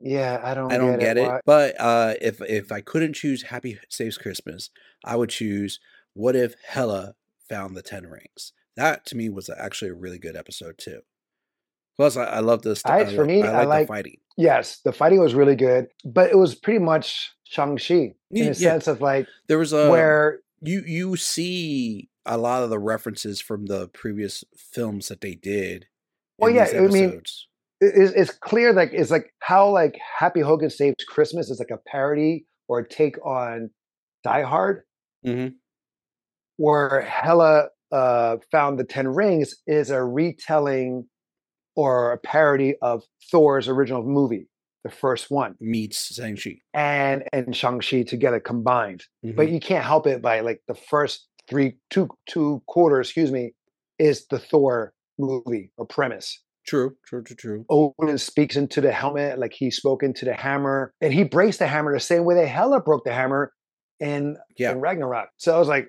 Yeah, 0.00 0.40
I 0.42 0.54
don't. 0.54 0.72
I 0.72 0.78
don't 0.78 0.98
get 0.98 1.16
it. 1.18 1.26
Why- 1.28 1.40
But 1.44 1.80
uh, 1.80 2.14
if 2.20 2.40
if 2.42 2.72
I 2.72 2.80
couldn't 2.80 3.14
choose 3.14 3.42
Happy 3.44 3.78
Saves 3.88 4.16
Christmas, 4.18 4.70
I 5.04 5.16
would 5.16 5.30
choose 5.30 5.78
What 6.14 6.34
If 6.36 6.54
Hela 6.66 7.14
Found 7.48 7.76
the 7.76 7.82
Ten 7.82 8.06
Rings. 8.06 8.52
That 8.76 9.04
to 9.06 9.16
me 9.16 9.28
was 9.28 9.50
actually 9.50 9.90
a 9.90 9.94
really 9.94 10.18
good 10.18 10.36
episode 10.36 10.78
too. 10.78 11.00
Plus, 11.96 12.16
I, 12.16 12.24
I 12.24 12.38
love 12.40 12.62
the 12.62 12.74
st- 12.76 12.92
I- 12.94 13.00
I 13.00 13.14
for 13.14 13.26
li- 13.26 13.42
me, 13.42 13.42
I 13.42 13.48
I 13.48 13.56
like, 13.64 13.68
like- 13.68 13.82
the 13.86 13.92
fighting. 13.92 14.16
Yes, 14.36 14.78
the 14.84 14.92
fighting 14.92 15.20
was 15.20 15.34
really 15.34 15.56
good, 15.56 15.88
but 16.02 16.30
it 16.30 16.38
was 16.38 16.54
pretty 16.54 16.78
much 16.78 17.30
Shang-Chi 17.44 17.94
in 17.94 18.14
Yeah, 18.30 18.44
the 18.44 18.48
yeah. 18.48 18.52
sense 18.54 18.86
of 18.86 19.02
like 19.02 19.26
There 19.48 19.58
was 19.58 19.74
a 19.74 19.90
where 19.90 20.40
you 20.62 20.82
you 20.86 21.16
see 21.16 22.08
a 22.24 22.38
lot 22.38 22.62
of 22.62 22.70
the 22.70 22.78
references 22.78 23.38
from 23.40 23.66
the 23.66 23.88
previous 23.88 24.44
films 24.56 25.08
that 25.08 25.20
they 25.20 25.34
did. 25.34 25.88
Well, 26.38 26.48
in 26.48 26.56
yeah, 26.56 26.68
I 26.74 26.80
mean. 26.86 27.20
It's, 27.80 28.12
it's 28.12 28.30
clear 28.38 28.72
like 28.72 28.90
it's 28.92 29.10
like 29.10 29.32
how 29.40 29.68
like 29.70 29.98
Happy 30.18 30.40
Hogan 30.40 30.70
Saves 30.70 31.02
Christmas 31.08 31.48
is 31.50 31.58
like 31.58 31.70
a 31.70 31.80
parody 31.90 32.46
or 32.68 32.80
a 32.80 32.88
take 32.88 33.16
on 33.24 33.70
Die 34.24 34.42
Hard, 34.42 34.82
Mhm. 35.26 35.54
where 36.56 37.00
Hela 37.02 37.68
uh, 37.92 38.36
found 38.52 38.78
the 38.78 38.84
Ten 38.84 39.08
Rings 39.08 39.54
is 39.66 39.90
a 39.90 40.02
retelling 40.04 41.06
or 41.74 42.12
a 42.12 42.18
parody 42.18 42.76
of 42.82 43.02
Thor's 43.32 43.66
original 43.66 44.02
movie, 44.04 44.46
the 44.84 44.90
first 44.90 45.30
one, 45.30 45.56
Meets 45.60 46.14
Shang-Chi. 46.14 46.58
and 46.74 47.24
and 47.32 47.56
Shang 47.56 47.80
Chi 47.80 48.02
together 48.02 48.38
combined. 48.40 49.04
Mhm. 49.24 49.34
But 49.36 49.50
you 49.50 49.58
can't 49.58 49.84
help 49.84 50.06
it 50.06 50.20
by 50.22 50.40
like 50.40 50.62
the 50.68 50.74
first 50.74 51.26
three 51.48 51.78
two 51.88 52.08
two 52.26 52.62
quarters, 52.66 53.08
excuse 53.08 53.32
me, 53.32 53.54
is 53.98 54.26
the 54.28 54.38
Thor 54.38 54.92
movie 55.18 55.72
or 55.76 55.86
premise. 55.86 56.42
True, 56.66 56.96
true, 57.06 57.22
true, 57.24 57.36
true. 57.36 57.64
Odin 57.68 58.18
speaks 58.18 58.56
into 58.56 58.80
the 58.80 58.92
helmet 58.92 59.38
like 59.38 59.52
he 59.52 59.70
spoke 59.70 60.02
into 60.02 60.24
the 60.24 60.34
hammer, 60.34 60.92
and 61.00 61.12
he 61.12 61.24
breaks 61.24 61.56
the 61.56 61.66
hammer 61.66 61.92
the 61.92 62.00
same 62.00 62.24
way 62.24 62.34
that 62.36 62.46
Hela 62.48 62.80
broke 62.80 63.04
the 63.04 63.12
hammer 63.12 63.52
in, 63.98 64.36
Yeah. 64.56 64.72
in 64.72 64.80
Ragnarok. 64.80 65.28
So 65.38 65.54
I 65.54 65.58
was 65.58 65.68
like, 65.68 65.88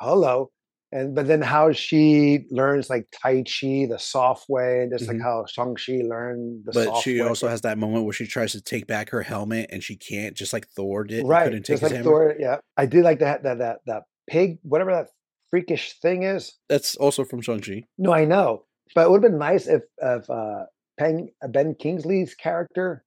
hello. 0.00 0.50
And 0.92 1.14
but 1.16 1.26
then 1.26 1.42
how 1.42 1.72
she 1.72 2.46
learns 2.50 2.88
like 2.88 3.06
Tai 3.12 3.42
Chi 3.42 3.86
the 3.90 3.98
soft 3.98 4.48
way, 4.48 4.82
and 4.82 4.92
just 4.96 5.08
like 5.08 5.16
Mhm. 5.16 5.22
how 5.22 5.44
Shang-Chi 5.46 6.02
learned 6.04 6.64
the 6.64 6.72
But 6.72 6.96
she 7.02 7.20
way. 7.20 7.26
also 7.26 7.48
has 7.48 7.62
that 7.62 7.76
moment 7.76 8.04
where 8.04 8.12
she 8.12 8.26
tries 8.26 8.52
to 8.52 8.60
take 8.62 8.86
back 8.86 9.10
her 9.10 9.22
helmet 9.22 9.68
and 9.72 9.82
she 9.82 9.96
can't, 9.96 10.36
just 10.36 10.52
like 10.52 10.68
Thor 10.68 11.02
did. 11.04 11.26
Right, 11.26 11.44
couldn't 11.44 11.64
take 11.64 11.80
just 11.80 11.82
like 11.82 11.92
hammer. 11.92 12.04
Thor. 12.04 12.36
Yeah, 12.38 12.58
I 12.76 12.86
did 12.86 13.02
like 13.02 13.18
that 13.18 13.42
that 13.42 13.58
that 13.58 13.78
that 13.86 14.04
pig, 14.28 14.58
whatever 14.62 14.92
that 14.92 15.08
freakish 15.50 15.98
thing 16.00 16.22
is. 16.22 16.54
That's 16.68 16.94
also 16.96 17.24
from 17.24 17.40
Shang-Chi. 17.40 17.82
No, 17.98 18.12
I 18.12 18.24
know, 18.24 18.65
but 18.94 19.06
it 19.06 19.10
would 19.10 19.22
have 19.22 19.30
been 19.30 19.38
nice 19.38 19.66
if 19.66 19.82
if 20.00 20.28
uh, 20.30 20.64
Pen, 20.98 21.28
Ben 21.48 21.74
Kingsley's 21.74 22.34
character 22.34 23.04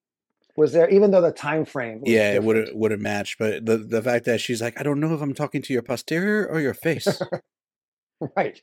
was 0.57 0.73
there, 0.73 0.89
even 0.89 1.11
though 1.11 1.21
the 1.21 1.31
time 1.31 1.65
frame. 1.65 2.01
Yeah, 2.05 2.33
it 2.33 2.43
would 2.43 2.53
different. 2.55 2.67
have 2.69 2.77
would 2.77 2.91
have 2.91 2.99
matched, 2.99 3.37
but 3.39 3.65
the 3.65 3.77
the 3.77 4.01
fact 4.01 4.25
that 4.25 4.41
she's 4.41 4.61
like, 4.61 4.79
I 4.79 4.83
don't 4.83 4.99
know 4.99 5.13
if 5.13 5.21
I'm 5.21 5.33
talking 5.33 5.61
to 5.63 5.73
your 5.73 5.81
posterior 5.81 6.47
or 6.47 6.59
your 6.59 6.73
face. 6.85 7.21
Right. 8.35 8.61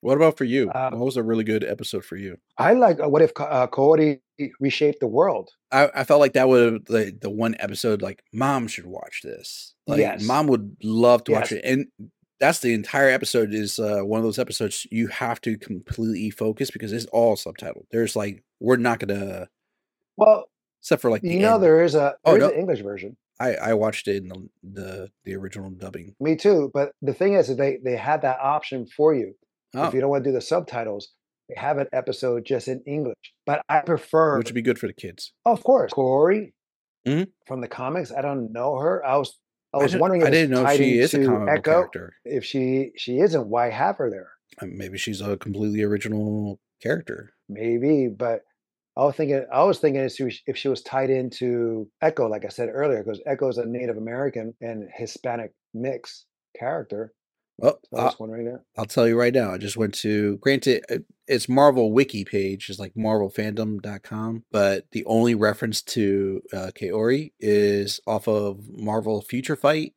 what 0.00 0.16
about 0.16 0.38
for 0.38 0.44
you? 0.44 0.70
Um, 0.74 0.98
what 0.98 1.04
was 1.04 1.16
a 1.18 1.22
really 1.22 1.44
good 1.44 1.62
episode 1.64 2.04
for 2.04 2.16
you? 2.16 2.38
I 2.56 2.72
like 2.72 3.00
uh, 3.00 3.08
what 3.08 3.20
if 3.22 3.32
uh, 3.38 3.66
Kahhori 3.66 4.20
reshaped 4.60 5.00
the 5.00 5.06
world? 5.06 5.50
I, 5.70 5.90
I 5.94 6.04
felt 6.04 6.20
like 6.20 6.32
that 6.32 6.48
would 6.48 6.86
the 6.86 7.16
the 7.20 7.28
one 7.30 7.54
episode 7.58 8.00
like 8.00 8.22
mom 8.32 8.66
should 8.68 8.86
watch 8.86 9.20
this. 9.22 9.74
Like 9.86 9.98
Yes. 9.98 10.22
mom 10.22 10.46
would 10.46 10.76
love 10.82 11.24
to 11.24 11.32
watch 11.32 11.52
it, 11.52 11.62
and 11.64 11.86
that's 12.40 12.60
the 12.60 12.74
entire 12.74 13.08
episode. 13.08 13.52
Is 13.52 13.78
uh, 13.78 14.00
one 14.00 14.18
of 14.18 14.24
those 14.24 14.38
episodes 14.38 14.86
you 14.90 15.08
have 15.08 15.40
to 15.42 15.56
completely 15.58 16.30
focus 16.30 16.70
because 16.70 16.92
it's 16.92 17.06
all 17.06 17.36
subtitled. 17.36 17.84
There's 17.90 18.14
like 18.16 18.42
we're 18.60 18.76
not 18.76 18.98
gonna 19.00 19.48
Well, 20.16 20.46
except 20.80 21.02
for 21.02 21.10
like 21.10 21.22
the 21.22 21.30
you 21.32 21.40
know 21.40 21.54
end. 21.54 21.62
there 21.62 21.82
is 21.82 21.94
a 21.94 22.14
Oh, 22.24 22.32
there 22.32 22.42
is 22.42 22.48
no. 22.48 22.54
an 22.54 22.58
English 22.60 22.80
version. 22.82 23.16
I 23.40 23.54
I 23.54 23.74
watched 23.74 24.08
it 24.08 24.16
in 24.22 24.28
the 24.28 24.48
the, 24.62 25.10
the 25.24 25.34
original 25.36 25.70
dubbing. 25.70 26.14
Me 26.20 26.36
too. 26.36 26.70
But 26.74 26.92
the 27.02 27.14
thing 27.14 27.34
is, 27.34 27.48
that 27.48 27.56
they 27.56 27.78
they 27.84 27.96
had 27.96 28.22
that 28.22 28.38
option 28.40 28.86
for 28.86 29.14
you. 29.14 29.34
Oh, 29.74 29.86
If 29.86 29.94
you 29.94 30.00
don't 30.00 30.10
want 30.10 30.24
to 30.24 30.30
do 30.30 30.34
the 30.34 30.40
subtitles, 30.40 31.10
they 31.48 31.54
have 31.60 31.78
an 31.78 31.88
episode 31.92 32.44
just 32.46 32.68
in 32.68 32.82
English. 32.86 33.16
But 33.46 33.62
I 33.68 33.80
prefer, 33.80 34.38
which 34.38 34.48
would 34.48 34.54
be 34.54 34.62
good 34.62 34.78
for 34.78 34.86
the 34.86 34.92
kids. 34.94 35.32
of 35.44 35.62
course, 35.62 35.92
Kahhori 35.92 36.52
Mhm. 37.06 37.28
from 37.46 37.60
the 37.60 37.68
comics. 37.68 38.10
I 38.12 38.22
don't 38.22 38.50
know 38.52 38.76
her. 38.78 39.04
I 39.04 39.16
was 39.18 39.38
I 39.74 39.78
I 39.78 39.82
was 39.82 39.92
didn't- 39.92 40.00
wondering 40.00 40.22
if 40.22 40.28
I 40.28 40.30
didn't 40.30 40.50
know 40.50 40.66
if 40.66 40.76
she 40.76 40.98
is 40.98 41.14
a 41.14 41.24
comic 41.24 41.48
Echo. 41.58 41.70
character. 41.70 42.12
If 42.24 42.44
she 42.44 42.92
she 42.96 43.18
isn't, 43.20 43.46
why 43.48 43.70
have 43.70 43.96
her 43.98 44.10
there? 44.10 44.30
Uh, 44.60 44.66
Maybe 44.68 44.98
she's 44.98 45.20
a 45.20 45.36
completely 45.36 45.82
original 45.82 46.58
character. 46.82 47.32
maybe 47.48 48.08
but 48.08 48.42
i 48.96 49.02
was 49.04 49.16
thinking 49.16 49.44
i 49.52 49.62
was 49.64 49.78
thinking 49.80 50.02
if 50.04 50.12
she 50.12 50.22
was, 50.24 50.40
if 50.46 50.56
she 50.56 50.68
was 50.68 50.80
tied 50.82 51.10
into 51.10 51.88
echo 52.02 52.28
like 52.28 52.44
i 52.44 52.48
said 52.48 52.68
earlier 52.72 53.02
because 53.02 53.20
echo 53.26 53.48
is 53.48 53.58
a 53.58 53.66
native 53.66 53.96
american 53.96 54.54
and 54.60 54.88
hispanic 54.96 55.50
mix 55.74 56.26
character 56.58 57.12
So 57.60 57.78
i 57.94 58.00
I, 58.00 58.04
was 58.04 58.18
wondering 58.20 58.44
that 58.46 58.62
I'll 58.76 58.84
tell 58.86 59.08
you 59.08 59.18
right 59.18 59.34
now. 59.34 59.52
I 59.52 59.58
just 59.58 59.76
went 59.76 59.94
to 59.96 60.36
granted 60.38 60.84
uh, 60.90 60.98
it's 61.26 61.48
Marvel 61.48 61.92
wiki 61.92 62.24
page 62.24 62.70
is 62.70 62.78
like 62.78 62.94
marvelfandom.com, 62.94 64.44
but 64.52 64.84
the 64.92 65.04
only 65.06 65.34
reference 65.34 65.82
to 65.82 66.40
uh, 66.52 66.70
Kahhori 66.74 67.32
is 67.40 68.00
off 68.06 68.28
of 68.28 68.60
Marvel 68.70 69.20
Future 69.22 69.56
Fight 69.56 69.94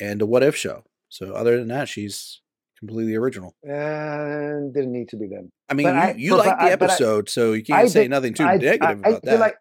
and 0.00 0.20
the 0.20 0.26
What 0.26 0.42
If 0.42 0.56
show. 0.56 0.84
So 1.08 1.32
other 1.34 1.56
than 1.58 1.68
that, 1.68 1.88
she's 1.88 2.40
completely 2.78 3.14
original. 3.14 3.54
and 3.62 4.74
didn't 4.74 4.92
need 4.92 5.08
to 5.10 5.16
be 5.16 5.28
them 5.28 5.50
I 5.70 5.74
mean, 5.74 5.86
But 5.86 6.18
you, 6.18 6.30
you 6.32 6.36
like 6.36 6.50
the 6.50 6.56
but 6.56 6.64
I- 6.64 6.70
episode, 6.72 7.28
so 7.28 7.52
you 7.52 7.62
can't 7.62 7.80
I 7.80 7.86
say 7.86 8.02
did- 8.02 8.10
nothing 8.10 8.34
too 8.34 8.44
I, 8.44 8.56
negative 8.56 8.98
about 8.98 9.22
that. 9.22 9.38
like 9.40 9.56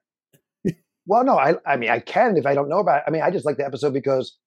well 1.05 1.24
no 1.25 1.38
I, 1.38 1.55
I 1.65 1.75
mean 1.75 1.89
i 1.89 2.00
can 2.00 2.38
if 2.38 2.45
i 2.45 2.53
don't 2.55 2.69
know 2.69 2.79
about 2.79 3.00
it 3.00 3.03
i 3.07 3.12
mean 3.12 3.22
i 3.22 3.29
just 3.29 3.45
like 3.45 3.57
the 3.57 3.65
episode 3.65 3.93
because 3.93 4.38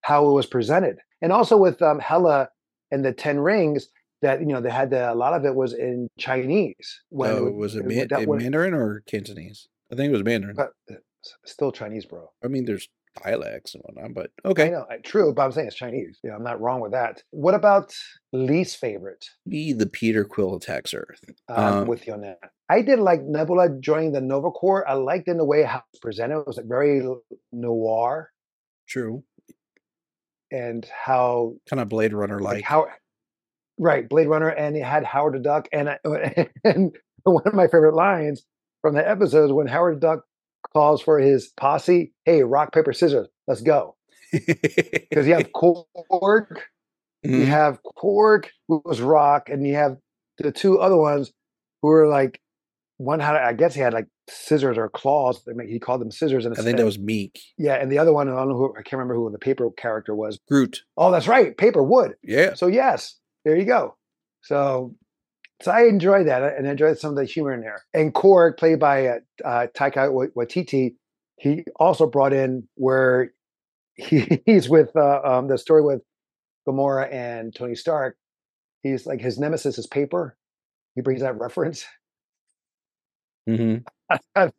how 0.00 0.26
it 0.28 0.32
was 0.32 0.46
presented 0.46 0.96
and 1.20 1.30
also 1.30 1.58
with 1.58 1.82
um 1.82 1.98
Hela 1.98 2.48
and 2.90 3.04
the 3.04 3.12
10 3.12 3.38
rings 3.40 3.88
that 4.22 4.40
you 4.40 4.46
know 4.46 4.60
they 4.60 4.70
had 4.70 4.90
the, 4.90 5.12
a 5.12 5.14
lot 5.14 5.34
of 5.34 5.44
it 5.44 5.54
was 5.54 5.72
in 5.74 6.08
chinese 6.18 7.00
when 7.10 7.30
oh, 7.30 7.50
was 7.50 7.76
it 7.76 7.84
when 7.84 7.96
man- 7.96 8.08
that 8.10 8.22
in 8.22 8.28
when- 8.28 8.42
Mandarin 8.42 8.74
or 8.74 9.02
Cantonese? 9.06 9.68
I 9.92 9.96
think 9.96 10.08
it 10.10 10.12
was 10.12 10.24
Mandarin. 10.24 10.56
but 10.56 10.72
uh, 10.90 10.96
still 11.44 11.72
chinese 11.72 12.06
bro 12.06 12.30
I 12.44 12.48
mean, 12.48 12.64
there's 12.64 12.88
dialects 13.24 13.74
and 13.74 13.82
whatnot, 13.82 14.12
but 14.14 14.30
I 14.44 14.48
okay. 14.48 14.70
know, 14.70 14.84
true, 15.02 15.32
but 15.32 15.42
I'm 15.46 15.50
saying 15.52 15.68
it's 15.68 15.76
Chinese. 15.76 16.18
Yeah, 16.22 16.34
I'm 16.34 16.42
not 16.42 16.60
wrong 16.60 16.80
with 16.80 16.92
that. 16.92 17.22
What 17.30 17.54
about 17.54 17.94
least 18.34 18.76
favorite? 18.76 19.24
Be 19.48 19.72
the 19.72 19.86
Peter 19.86 20.22
Quill 20.22 20.54
attacks 20.56 20.92
Earth. 20.92 21.22
I'm 21.48 21.78
Um, 21.78 21.86
with 21.88 22.06
you 22.06 22.12
on 22.12 22.20
that. 22.20 22.38
I 22.68 22.82
did 22.82 22.98
like 22.98 23.22
Nebula 23.22 23.70
joining 23.80 24.12
the 24.12 24.20
Nova 24.20 24.50
Corps. 24.50 24.86
I 24.86 24.92
liked 24.92 25.28
in 25.28 25.38
the 25.38 25.46
way 25.46 25.62
how 25.62 25.78
it 25.78 25.84
was 25.94 26.00
presented. 26.00 26.40
It 26.40 26.46
was 26.46 26.58
like 26.58 26.66
very 26.66 27.02
noir 27.52 28.32
True. 28.86 29.24
And 30.50 30.86
how 31.04 31.54
Kind 31.68 31.80
of 31.80 31.88
Blade 31.88 32.12
Runner 32.12 32.38
like 32.40 32.62
how 32.64 32.86
right 33.78 34.08
Blade 34.08 34.28
Runner, 34.28 34.48
and 34.48 34.76
it 34.76 34.84
had 34.84 35.04
Howard 35.04 35.34
the 35.34 35.38
Duck, 35.40 35.68
and 35.72 35.90
I- 35.90 35.98
and 36.64 36.96
one 37.24 37.42
of 37.46 37.54
my 37.54 37.66
favorite 37.66 37.94
lines 37.94 38.44
from 38.82 38.94
the 38.94 39.06
episode 39.08 39.46
is 39.46 39.52
when 39.52 39.66
Howard 39.66 39.96
the 39.96 40.00
Duck 40.00 40.24
calls 40.72 41.00
for 41.02 41.18
his 41.18 41.48
posse. 41.56 42.12
Hey, 42.24 42.42
rock 42.42 42.72
paper 42.72 42.92
scissors, 42.92 43.28
let's 43.46 43.60
go. 43.62 43.96
Because 44.32 45.26
you 45.26 45.34
have 45.34 45.50
Korg, 45.52 46.58
you 47.22 47.30
Mhm. 47.30 47.46
have 47.46 47.78
Korg, 47.96 48.46
who 48.68 48.82
was 48.84 49.00
rock, 49.00 49.48
and 49.48 49.66
you 49.66 49.74
have 49.74 49.96
the 50.38 50.52
two 50.52 50.78
other 50.80 50.96
ones 50.96 51.32
who 51.82 51.88
were 51.88 52.08
like 52.08 52.40
one 52.98 53.20
had 53.20 53.36
I 53.36 53.52
guess 53.52 53.74
he 53.74 53.80
had 53.80 53.94
like 53.94 54.06
scissors 54.28 54.76
or 54.78 54.88
claws. 54.88 55.42
He 55.68 55.78
called 55.78 56.00
them 56.00 56.10
scissors. 56.10 56.44
And 56.46 56.56
I 56.58 56.62
think 56.62 56.76
that 56.78 56.84
was 56.84 56.98
Miek. 56.98 57.38
yeah, 57.58 57.74
and 57.74 57.90
the 57.90 57.98
other 57.98 58.12
one 58.12 58.28
I 58.28 58.34
don't 58.34 58.48
know 58.48 58.56
who 58.56 58.72
I 58.72 58.82
can't 58.82 58.94
remember 58.94 59.14
who 59.14 59.30
the 59.30 59.38
paper 59.38 59.70
character 59.70 60.14
was. 60.14 60.38
Groot. 60.48 60.82
Oh, 60.96 61.10
that's 61.10 61.28
right, 61.28 61.56
paper 61.56 61.82
wood. 61.82 62.14
Yeah. 62.22 62.54
So 62.54 62.66
yes, 62.66 63.16
there 63.44 63.56
you 63.56 63.64
go. 63.64 63.96
So 64.42 64.94
so 65.62 65.70
I 65.70 65.84
enjoyed 65.84 66.26
that 66.26 66.42
and 66.56 66.66
I 66.68 66.70
enjoyed 66.70 66.98
some 66.98 67.10
of 67.10 67.16
the 67.16 67.24
humor 67.24 67.54
in 67.54 67.60
there. 67.60 67.82
And 67.94 68.12
Korg, 68.12 68.58
played 68.58 68.78
by 68.78 69.06
uh, 69.06 69.18
uh, 69.44 69.66
Taika 69.74 70.12
Wa- 70.12 70.26
Waititi, 70.36 70.96
he 71.36 71.64
also 71.76 72.06
brought 72.06 72.32
in 72.32 72.68
where 72.74 73.32
he, 73.94 74.42
he's 74.46 74.68
with 74.68 74.94
uh, 74.96 75.20
um, 75.24 75.48
the 75.48 75.56
story 75.58 75.82
with 75.82 76.02
Gamora 76.68 77.10
and 77.12 77.54
Tony 77.54 77.74
Stark. 77.74 78.16
He's 78.82 79.06
like 79.06 79.20
his 79.20 79.38
nemesis 79.38 79.78
is 79.78 79.86
paper. 79.86 80.36
He 80.94 81.00
brings 81.00 81.22
that 81.22 81.38
reference. 81.38 81.84
Hmm 83.46 83.76
I 84.36 84.50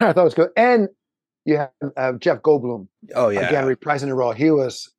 thought 0.00 0.16
it 0.18 0.22
was 0.24 0.34
good. 0.34 0.50
And 0.56 0.88
you 1.44 1.58
have 1.58 1.70
uh, 1.96 2.12
Jeff 2.14 2.42
Goldblum 2.42 2.88
Oh 3.14 3.28
yeah. 3.28 3.48
again 3.48 3.64
reprising 3.64 4.06
the 4.08 4.14
role. 4.14 4.32
He 4.32 4.50
was 4.50 4.92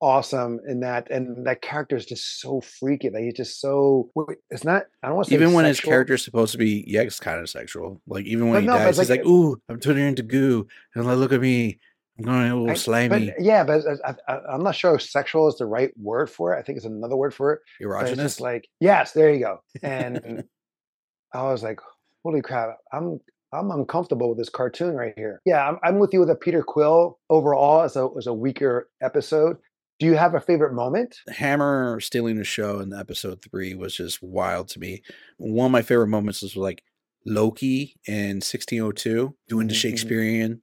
awesome 0.00 0.60
in 0.68 0.80
that, 0.80 1.10
and 1.10 1.46
that 1.46 1.62
character 1.62 1.96
is 1.96 2.06
just 2.06 2.40
so 2.40 2.60
freaky. 2.60 3.10
Like 3.10 3.24
he's 3.24 3.34
just 3.34 3.60
so. 3.60 4.10
It's 4.50 4.64
not. 4.64 4.84
I 5.02 5.08
don't 5.08 5.16
want 5.16 5.26
to 5.26 5.30
say 5.30 5.36
even 5.36 5.52
when 5.52 5.64
his 5.64 5.80
character 5.80 6.14
is 6.14 6.22
supposed 6.24 6.52
to 6.52 6.58
be, 6.58 6.84
yeah, 6.86 7.02
it's 7.02 7.20
kind 7.20 7.40
of 7.40 7.48
sexual. 7.50 8.00
Like 8.06 8.24
even 8.26 8.48
when 8.50 8.54
But 8.54 8.60
he 8.60 8.66
no, 8.66 8.84
dies, 8.84 8.98
he's 8.98 9.10
like- 9.10 9.20
like, 9.20 9.26
"Ooh, 9.26 9.60
I'm 9.68 9.80
turning 9.80 10.06
into 10.06 10.22
goo," 10.22 10.66
and 10.94 11.06
like, 11.06 11.16
look 11.18 11.32
at 11.32 11.40
me, 11.40 11.78
I'm 12.18 12.24
going 12.24 12.50
a 12.50 12.54
little 12.56 12.70
I- 12.70 12.74
slimy, 12.74 13.08
But 13.30 13.40
yeah, 13.42 13.64
but 13.64 13.82
I, 14.04 14.14
I, 14.28 14.38
I'm 14.52 14.62
not 14.62 14.74
sure 14.76 14.94
if 14.94 15.02
sexual 15.02 15.48
is 15.48 15.58
the 15.58 15.66
right 15.66 15.92
word 15.98 16.30
for 16.30 16.54
it. 16.54 16.58
I 16.58 16.62
think 16.62 16.76
it's 16.76 16.86
another 16.86 17.16
word 17.16 17.34
for 17.34 17.52
it. 17.54 17.60
But 17.80 18.06
it's 18.10 18.20
just 18.20 18.38
erogenous. 18.38 18.40
like 18.40 18.68
yes, 18.80 19.12
there 19.12 19.32
you 19.32 19.40
go. 19.40 19.60
And 19.82 20.44
I 21.34 21.42
was 21.42 21.62
like, 21.62 21.80
holy 22.26 22.42
crap, 22.42 22.76
I'm 22.92 23.20
I'm 23.52 23.70
uncomfortable 23.70 24.28
with 24.28 24.38
this 24.38 24.48
cartoon 24.48 24.94
right 24.96 25.14
here. 25.16 25.40
Yeah, 25.46 25.66
I'm, 25.68 25.78
I'm 25.82 25.98
with 25.98 26.12
you 26.12 26.20
with 26.20 26.30
a 26.30 26.34
Peter 26.34 26.62
Quill 26.62 27.18
overall 27.30 27.82
as 27.82 27.96
a 27.96 28.08
as 28.18 28.26
a 28.26 28.34
weaker 28.34 28.88
episode. 29.00 29.56
Do 29.98 30.06
you 30.06 30.14
have 30.14 30.34
a 30.34 30.40
favorite 30.40 30.74
moment? 30.74 31.16
Hammer 31.28 32.00
stealing 32.00 32.36
the 32.36 32.44
show 32.44 32.80
in 32.80 32.92
episode 32.92 33.42
three 33.42 33.74
was 33.74 33.94
just 33.96 34.22
wild 34.22 34.68
to 34.70 34.78
me. 34.80 35.02
One 35.38 35.66
of 35.66 35.72
my 35.72 35.80
favorite 35.82 36.08
moments 36.08 36.42
was 36.42 36.54
like 36.56 36.82
Loki 37.24 37.94
in 38.06 38.40
1602 38.42 39.34
doing 39.48 39.68
the 39.68 39.72
Mhm, 39.72 39.76
mhm. 39.76 39.80
Shakespearean. 39.80 40.62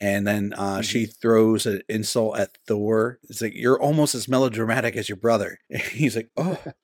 And 0.00 0.26
then 0.26 0.52
uh, 0.54 0.78
Mhm. 0.80 0.84
she 0.84 1.06
throws 1.06 1.64
an 1.66 1.80
insult 1.88 2.36
at 2.38 2.50
Thor. 2.68 3.20
It's 3.30 3.40
like, 3.40 3.54
you're 3.54 3.80
almost 3.80 4.14
as 4.14 4.28
melodramatic 4.28 4.96
as 4.96 5.08
your 5.08 5.16
brother. 5.16 5.60
He's 5.92 6.16
like, 6.16 6.28
oh. 6.36 6.58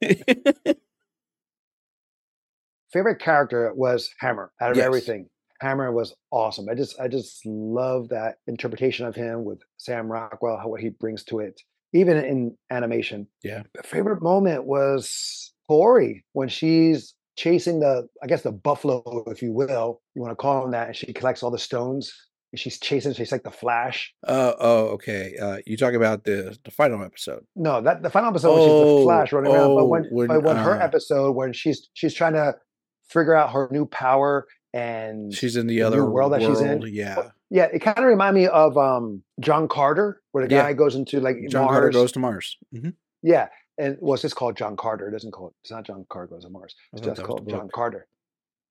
favorite 2.92 3.20
character 3.20 3.72
was 3.74 4.10
Hammer 4.18 4.52
out 4.60 4.70
of 4.72 4.76
Yes. 4.76 4.86
everything. 4.86 5.28
Hammer 5.60 5.90
was 5.92 6.14
awesome. 6.30 6.68
I 6.70 6.74
just 6.74 6.98
I 7.00 7.08
just 7.08 7.44
love 7.44 8.08
that 8.10 8.36
interpretation 8.46 9.06
of 9.06 9.14
him 9.16 9.44
with 9.44 9.60
Sam 9.76 10.10
Rockwell, 10.10 10.56
how 10.56 10.68
what 10.68 10.80
he 10.80 10.90
brings 10.90 11.24
to 11.24 11.40
it, 11.40 11.60
even 11.92 12.16
in 12.16 12.56
animation. 12.70 13.26
Yeah. 13.42 13.62
The 13.74 13.82
favorite 13.82 14.22
moment 14.22 14.64
was 14.66 15.52
Tori 15.68 16.24
when 16.32 16.48
she's 16.48 17.14
chasing 17.36 17.80
the 17.80 18.08
I 18.22 18.26
guess 18.28 18.42
the 18.42 18.52
buffalo, 18.52 19.24
if 19.26 19.42
you 19.42 19.52
will, 19.52 20.00
you 20.14 20.22
want 20.22 20.32
to 20.32 20.36
call 20.36 20.64
him 20.64 20.70
that, 20.72 20.86
and 20.88 20.96
she 20.96 21.12
collects 21.12 21.42
all 21.42 21.50
the 21.50 21.58
stones. 21.58 22.12
And 22.50 22.58
she's 22.58 22.80
chasing, 22.80 23.12
she's 23.12 23.30
like 23.30 23.42
the 23.42 23.50
Flash. 23.50 24.14
Uh, 24.26 24.54
oh, 24.58 24.86
okay. 24.94 25.34
Uh, 25.38 25.58
you 25.66 25.76
talk 25.76 25.92
about 25.92 26.24
the 26.24 26.56
the 26.64 26.70
final 26.70 27.04
episode. 27.04 27.44
No, 27.54 27.82
that 27.82 28.02
the 28.02 28.08
final 28.08 28.30
episode 28.30 28.54
when 28.54 28.62
she's 28.62 28.70
the 28.70 28.86
Oh, 28.86 29.02
Flash 29.02 29.32
running 29.32 29.52
around. 29.52 29.74
But 29.74 29.82
oh, 29.82 29.86
when, 29.86 30.04
when, 30.04 30.28
but 30.28 30.42
when 30.44 30.56
her 30.56 30.80
uh, 30.80 30.84
episode 30.84 31.32
when 31.32 31.52
she's 31.52 31.90
she's 31.92 32.14
trying 32.14 32.32
to 32.34 32.54
figure 33.08 33.34
out 33.34 33.52
her 33.52 33.68
new 33.70 33.86
power 33.86 34.46
and 34.74 35.32
She's 35.34 35.56
in 35.56 35.66
the 35.66 35.76
the 35.76 35.82
other 35.82 36.04
world 36.04 36.32
that 36.32 36.42
she's 36.42 36.60
in. 36.60 36.82
Yeah. 36.82 37.30
yeah, 37.50 37.64
it 37.72 37.78
kind 37.80 37.98
of 37.98 38.04
reminded 38.04 38.40
me 38.40 38.46
of 38.48 38.76
um 38.76 39.22
John 39.40 39.66
Carter, 39.68 40.20
where 40.32 40.46
the 40.46 40.54
Yeah. 40.54 40.62
guy 40.62 40.72
goes 40.74 40.94
into 40.94 41.20
like 41.20 41.36
John 41.48 41.64
Mars. 41.64 41.74
Carter 41.74 41.90
goes 41.90 42.12
to 42.12 42.18
Mars. 42.18 42.56
hmm 42.72 42.90
Yeah, 43.22 43.48
and 43.78 43.96
well, 44.00 44.14
it's 44.14 44.22
just 44.22 44.36
called 44.36 44.56
John 44.56 44.76
Carter. 44.76 45.08
It 45.08 45.12
doesn't 45.12 45.32
call 45.32 45.48
it. 45.48 45.54
It's 45.62 45.70
not 45.70 45.84
John 45.86 46.04
Carter 46.10 46.34
goes 46.34 46.44
to 46.44 46.50
Mars. 46.50 46.74
It's 46.92 47.02
just 47.02 47.22
called 47.22 47.48
John 47.48 47.68
Carter. 47.72 48.06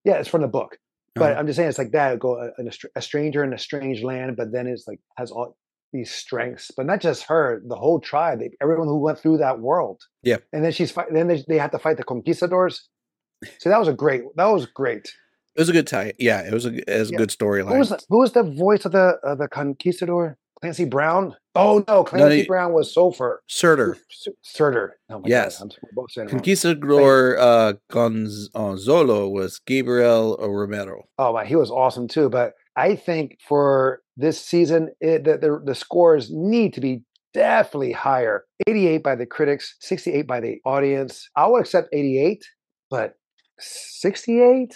Yeah, 0.04 0.14
it's 0.16 0.30
from 0.30 0.42
the 0.42 0.48
book. 0.48 0.78
But 1.16 1.32
Uh-huh. 1.32 1.40
I'm 1.40 1.48
just 1.48 1.58
saying, 1.58 1.70
it's 1.70 1.80
like 1.80 1.92
that. 1.92 2.20
Go 2.20 2.36
a, 2.38 2.50
a, 2.62 2.72
a 2.96 3.02
stranger 3.02 3.44
in 3.44 3.52
a 3.54 3.58
strange 3.58 4.04
land, 4.04 4.38
but 4.38 4.52
then 4.52 4.68
it's 4.68 4.88
like 4.88 5.00
has 5.18 5.32
all 5.32 5.58
these 5.92 6.12
strengths. 6.12 6.70
But 6.78 6.86
not 6.86 7.02
just 7.02 7.24
her, 7.24 7.60
the 7.66 7.76
whole 7.76 8.00
tribe, 8.00 8.40
they, 8.40 8.52
everyone 8.62 8.88
who 8.88 9.00
went 9.00 9.18
through 9.18 9.38
that 9.40 9.60
world. 9.60 10.00
Yeah. 10.22 10.38
And 10.54 10.64
then 10.64 10.72
she's 10.72 10.92
fight. 10.92 11.08
Then 11.12 11.28
they, 11.28 11.44
they 11.48 11.58
have 11.58 11.72
to 11.72 11.80
fight 11.80 11.98
the 11.98 12.04
conquistadors. 12.04 12.88
So 13.60 13.70
that 13.70 13.80
was 13.80 13.88
a 13.88 13.94
great. 13.94 14.24
That 14.36 14.46
was 14.46 14.66
great. 14.66 15.12
It 15.56 15.62
was 15.62 15.70
a 15.70 15.74
good 15.74 15.88
tie. 15.88 16.14
Yeah, 16.20 16.42
it 16.42 16.54
was 16.54 16.66
a, 16.66 16.76
it 16.92 17.00
was 17.00 17.10
a 17.12 17.16
good 17.16 17.30
storyline. 17.30 17.72
Who 17.74 17.80
was 17.80 17.90
the, 17.90 18.00
who 18.10 18.20
was 18.20 18.32
the 18.34 18.44
voice 18.44 18.86
of 18.86 18.92
the 18.92 19.18
of 19.24 19.38
the 19.40 19.48
conquistador? 19.48 20.38
Clancy 20.62 20.86
Brown. 20.86 21.36
Oh 21.54 21.84
no, 21.88 22.04
Clancy 22.04 22.42
he- 22.42 22.48
Brown 22.48 22.74
was 22.74 22.92
Sulfur. 22.94 23.44
Surtur. 23.48 23.96
Surtur. 24.42 24.98
Oh 25.10 25.20
my 25.20 25.28
Yes. 25.28 25.60
God, 25.60 25.76
I'm, 25.84 25.90
both 25.96 26.12
saying. 26.12 26.30
Conquistador 26.30 27.38
uh, 27.40 27.74
Gonzalo 27.92 29.28
was 29.30 29.60
Gabriel 29.60 30.38
Romero. 30.40 31.04
Oh 31.20 31.34
my, 31.34 31.46
he 31.46 31.56
was 31.56 31.70
awesome 31.70 32.08
too. 32.08 32.30
But 32.30 32.54
I 32.76 32.96
think 32.96 33.38
for 33.48 34.02
this 34.16 34.40
season, 34.44 34.90
it, 35.00 35.24
the, 35.26 35.38
the 35.38 35.62
the 35.64 35.76
scores 35.76 36.30
need 36.32 36.74
to 36.74 36.82
be 36.82 37.04
definitely 37.34 37.92
higher. 37.92 38.46
88 38.68 39.04
by 39.04 39.16
the 39.16 39.26
critics, 39.26 39.76
68 39.82 40.26
by 40.28 40.40
the 40.40 40.60
audience. 40.66 41.30
I 41.36 41.48
would 41.48 41.62
accept 41.62 41.90
88, 41.94 42.44
but 42.90 43.14
68? 43.60 44.76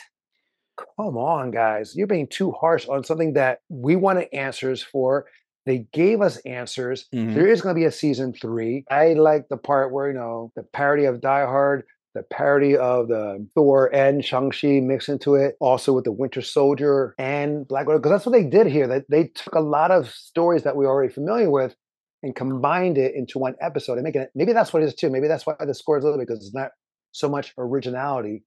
Come 0.97 1.17
on, 1.17 1.51
guys. 1.51 1.95
You're 1.95 2.07
being 2.07 2.27
too 2.27 2.51
harsh 2.51 2.88
on 2.88 3.03
something 3.03 3.33
that 3.33 3.59
we 3.69 3.95
wanted 3.95 4.27
answers 4.33 4.81
for. 4.81 5.25
They 5.65 5.85
gave 5.93 6.21
us 6.21 6.38
answers. 6.38 7.07
Mhm. 7.13 7.35
There 7.35 7.47
is 7.47 7.61
going 7.61 7.75
to 7.75 7.79
be 7.79 7.85
a 7.85 7.91
season 7.91 8.33
three. 8.33 8.83
I 8.89 9.13
like 9.13 9.47
the 9.50 9.57
part 9.57 9.91
where, 9.91 10.07
you 10.07 10.15
know, 10.15 10.51
the 10.55 10.63
parody 10.63 11.05
of 11.05 11.21
Die 11.21 11.45
Hard, 11.45 11.83
the 12.15 12.23
parody 12.23 12.75
of 12.75 13.07
the 13.09 13.47
Thor 13.53 13.93
and 13.93 14.25
Shang-Chi 14.25 14.79
mixed 14.79 15.07
into 15.07 15.35
it, 15.35 15.55
also 15.59 15.93
with 15.93 16.03
the 16.05 16.11
Winter 16.11 16.41
Soldier 16.41 17.13
and 17.19 17.67
Black 17.67 17.85
Widow, 17.85 18.00
because 18.00 18.11
that's 18.11 18.25
what 18.25 18.33
they 18.33 18.43
did 18.43 18.67
here. 18.67 18.88
They, 18.88 19.03
they 19.07 19.27
took 19.27 19.53
a 19.53 19.61
lot 19.61 19.91
of 19.91 20.09
stories 20.09 20.63
that 20.63 20.75
we're 20.75 20.89
already 20.89 21.13
familiar 21.13 21.51
with 21.51 21.75
and 22.23 22.35
combined 22.35 22.97
it 22.97 23.13
into 23.15 23.39
one 23.39 23.55
episode 23.61 23.93
and 23.93 24.03
making 24.03 24.21
it, 24.23 24.31
maybe 24.35 24.53
that's 24.53 24.73
what 24.73 24.83
it 24.83 24.88
is 24.88 24.95
too. 24.95 25.09
Maybe 25.09 25.27
that's 25.27 25.45
why 25.45 25.53
the 25.59 25.73
score 25.73 25.97
is 26.00 26.03
a 26.03 26.07
little 26.07 26.19
bit, 26.19 26.27
because 26.27 26.43
it's 26.45 26.55
not 26.55 26.71
so 27.11 27.29
much 27.29 27.53
originality 27.57 28.43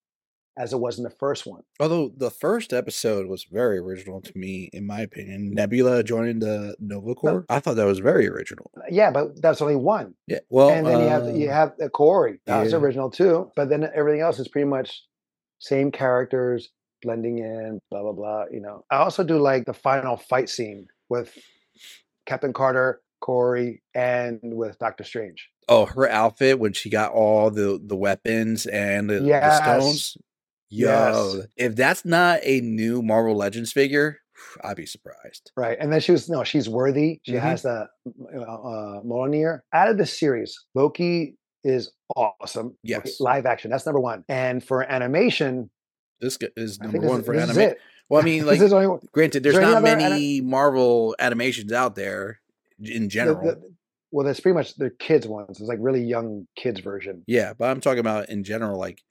as 0.56 0.72
it 0.72 0.78
was 0.78 0.98
in 0.98 1.04
the 1.04 1.10
first 1.10 1.46
one. 1.46 1.62
Although 1.80 2.12
the 2.16 2.30
first 2.30 2.72
episode 2.72 3.26
was 3.26 3.44
very 3.44 3.78
original 3.78 4.20
to 4.20 4.32
me, 4.38 4.70
in 4.72 4.86
my 4.86 5.00
opinion. 5.00 5.52
Nebula 5.52 6.04
joining 6.04 6.38
the 6.38 6.76
Nova 6.78 7.14
Corps. 7.14 7.44
I 7.48 7.60
thought 7.60 7.76
that 7.76 7.86
was 7.86 7.98
very 7.98 8.28
original. 8.28 8.70
Yeah, 8.90 9.10
but 9.10 9.40
that's 9.42 9.60
only 9.60 9.76
one. 9.76 10.14
Yeah. 10.26 10.38
Well, 10.50 10.70
and 10.70 10.86
then 10.86 11.00
you 11.00 11.08
have 11.08 11.36
you 11.36 11.50
uh, 11.50 11.52
have 11.52 11.72
the 11.78 11.90
Kahhori. 11.90 12.38
That's 12.46 12.70
yeah. 12.70 12.78
original 12.78 13.10
too. 13.10 13.50
But 13.56 13.68
then 13.68 13.88
everything 13.94 14.20
else 14.20 14.38
is 14.38 14.48
pretty 14.48 14.68
much 14.68 15.02
same 15.58 15.90
characters 15.90 16.70
blending 17.02 17.38
in, 17.38 17.80
blah 17.90 18.02
blah 18.02 18.12
blah. 18.12 18.44
You 18.50 18.60
know. 18.60 18.84
I 18.90 18.98
also 18.98 19.24
do 19.24 19.38
like 19.38 19.66
the 19.66 19.74
final 19.74 20.16
fight 20.16 20.48
scene 20.48 20.86
with 21.08 21.36
Captain 22.26 22.52
Carter, 22.52 23.02
Kahhori, 23.22 23.80
and 23.94 24.38
with 24.42 24.78
Doctor 24.78 25.04
Strange. 25.04 25.50
oh, 25.68 25.86
her 25.86 26.08
outfit 26.08 26.58
when 26.58 26.72
she 26.72 26.90
got 26.90 27.12
all 27.12 27.50
the 27.50 27.80
the 27.84 27.96
weapons 27.96 28.66
and 28.66 29.10
the, 29.10 29.20
the 29.20 29.56
stones. 29.56 30.16
Yo, 30.76 31.34
Yes. 31.36 31.46
if 31.56 31.76
that's 31.76 32.04
not 32.04 32.40
a 32.42 32.60
new 32.60 33.02
Marvel 33.02 33.36
Legends 33.36 33.72
figure, 33.72 34.18
I'd 34.64 34.76
be 34.76 34.86
surprised. 34.86 35.52
Right. 35.56 35.76
And 35.80 35.92
then 35.92 36.00
she 36.00 36.12
was 36.12 36.28
no, 36.28 36.42
she's 36.44 36.68
worthy. 36.68 37.20
She 37.22 37.32
Mhm. 37.32 37.40
has 37.40 37.62
the 37.62 37.88
uh, 38.06 39.00
Mjolnir. 39.04 39.60
Out 39.72 39.88
of 39.88 39.98
the 39.98 40.06
series, 40.06 40.58
Loki 40.74 41.36
is 41.62 41.92
awesome. 42.16 42.76
Yes. 42.82 43.20
Live 43.20 43.46
action. 43.46 43.70
That's 43.70 43.86
number 43.86 44.00
one. 44.00 44.24
And 44.28 44.62
for 44.62 44.82
animation, 44.82 45.70
This 46.20 46.38
is 46.56 46.80
number 46.80 46.98
one 47.00 47.20
is- 47.20 47.26
for 47.26 47.34
this 47.34 47.50
is 47.50 47.56
anime. 47.56 47.70
it. 47.72 47.78
Well, 48.08 48.20
I 48.20 48.24
mean, 48.30 48.44
like, 48.46 48.60
only 48.60 48.98
granted, 49.12 49.42
there's 49.42 49.54
there 49.54 49.62
not 49.62 49.76
other 49.78 49.86
anim- 49.88 50.10
many 50.10 50.40
Marvel 50.40 51.14
animations 51.18 51.72
out 51.72 51.94
there 51.94 52.40
in 52.82 53.02
the- 53.02 53.08
general. 53.08 53.42
the- 53.42 53.74
well, 54.10 54.24
that's 54.26 54.38
pretty 54.40 54.54
much 54.54 54.74
the 54.76 54.90
kids 54.90 55.26
ones. 55.26 55.58
It's 55.58 55.68
like 55.68 55.78
really 55.80 56.02
young 56.04 56.46
kids 56.56 56.80
version. 56.80 57.24
Yeah, 57.26 57.52
but 57.58 57.70
I'm 57.70 57.80
talking 57.80 57.98
about 57.98 58.28
in 58.28 58.44
general, 58.44 58.78
like 58.78 59.02